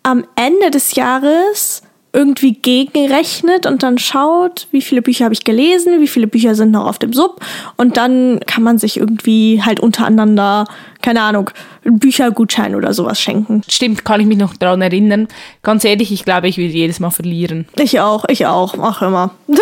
am 0.03 0.24
Ende 0.37 0.70
des 0.70 0.94
Jahres 0.94 1.83
irgendwie 2.12 2.55
gegenrechnet 2.55 3.66
und 3.66 3.83
dann 3.83 3.99
schaut, 3.99 4.66
wie 4.71 4.81
viele 4.81 5.03
Bücher 5.03 5.27
habe 5.27 5.35
ich 5.35 5.44
gelesen, 5.44 6.01
wie 6.01 6.09
viele 6.09 6.27
Bücher 6.27 6.55
sind 6.55 6.71
noch 6.71 6.87
auf 6.87 6.99
dem 6.99 7.12
Sub 7.12 7.40
und 7.77 7.99
dann 7.99 8.40
kann 8.47 8.62
man 8.62 8.79
sich 8.79 8.97
irgendwie 8.97 9.62
halt 9.62 9.79
untereinander, 9.79 10.64
keine 11.03 11.21
Ahnung, 11.21 11.51
Büchergutschein 11.85 12.75
oder 12.75 12.94
sowas 12.94 13.21
schenken. 13.21 13.62
Stimmt, 13.68 14.05
kann 14.05 14.21
ich 14.21 14.27
mich 14.27 14.38
noch 14.38 14.57
daran 14.57 14.83
erinnern. 14.83 15.29
Ganz 15.62 15.85
ehrlich, 15.85 16.11
ich 16.11 16.25
glaube, 16.25 16.49
ich 16.49 16.57
würde 16.57 16.73
jedes 16.73 16.99
Mal 16.99 17.11
verlieren. 17.11 17.68
Ich 17.77 18.01
auch, 18.01 18.25
ich 18.29 18.47
auch, 18.47 18.75
ach 18.81 19.03
immer. 19.03 19.31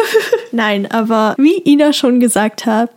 Nein, 0.53 0.91
aber 0.91 1.35
wie 1.39 1.61
Ina 1.65 1.93
schon 1.93 2.21
gesagt 2.21 2.65
hat, 2.65 2.91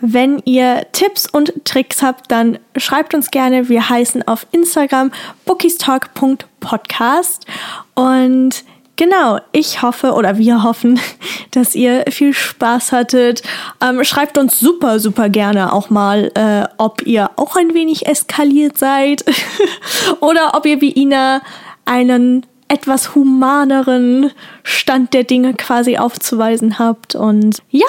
wenn 0.00 0.40
ihr 0.44 0.86
Tipps 0.92 1.26
und 1.26 1.52
Tricks 1.64 2.02
habt, 2.02 2.30
dann 2.30 2.58
schreibt 2.76 3.14
uns 3.14 3.30
gerne. 3.30 3.68
Wir 3.68 3.88
heißen 3.88 4.28
auf 4.28 4.46
Instagram 4.52 5.10
bookiestalk.podcast 5.46 7.46
und 7.94 8.64
Genau, 9.00 9.38
ich 9.52 9.80
hoffe 9.80 10.12
oder 10.12 10.36
wir 10.36 10.62
hoffen, 10.62 11.00
dass 11.52 11.74
ihr 11.74 12.04
viel 12.10 12.34
Spaß 12.34 12.92
hattet. 12.92 13.42
Ähm, 13.82 14.04
schreibt 14.04 14.36
uns 14.36 14.60
super, 14.60 15.00
super 15.00 15.30
gerne 15.30 15.72
auch 15.72 15.88
mal, 15.88 16.30
äh, 16.34 16.68
ob 16.76 17.06
ihr 17.06 17.30
auch 17.36 17.56
ein 17.56 17.72
wenig 17.72 18.04
eskaliert 18.06 18.76
seid 18.76 19.24
oder 20.20 20.52
ob 20.52 20.66
ihr 20.66 20.82
wie 20.82 20.92
Ina 20.92 21.40
einen 21.86 22.44
etwas 22.68 23.14
humaneren 23.14 24.32
Stand 24.64 25.14
der 25.14 25.24
Dinge 25.24 25.54
quasi 25.54 25.96
aufzuweisen 25.96 26.78
habt. 26.78 27.14
Und 27.14 27.62
ja, 27.70 27.88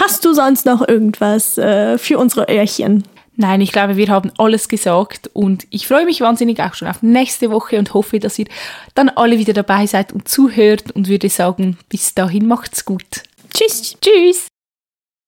hast 0.00 0.24
du 0.24 0.34
sonst 0.34 0.66
noch 0.66 0.86
irgendwas 0.86 1.58
äh, 1.58 1.98
für 1.98 2.16
unsere 2.16 2.48
Öhrchen? 2.48 3.02
Nein, 3.36 3.60
ich 3.60 3.72
glaube, 3.72 3.96
wir 3.96 4.08
haben 4.08 4.30
alles 4.38 4.68
gesagt 4.68 5.28
und 5.32 5.66
ich 5.70 5.88
freue 5.88 6.04
mich 6.04 6.20
wahnsinnig 6.20 6.60
auch 6.60 6.74
schon 6.74 6.88
auf 6.88 7.02
nächste 7.02 7.50
Woche 7.50 7.78
und 7.78 7.92
hoffe, 7.92 8.20
dass 8.20 8.38
ihr 8.38 8.46
dann 8.94 9.08
alle 9.08 9.38
wieder 9.38 9.52
dabei 9.52 9.86
seid 9.86 10.12
und 10.12 10.28
zuhört 10.28 10.92
und 10.92 11.08
würde 11.08 11.28
sagen, 11.28 11.76
bis 11.88 12.14
dahin 12.14 12.46
macht's 12.46 12.84
gut. 12.84 13.24
Tschüss. 13.52 13.96
Tschüss. 14.00 14.53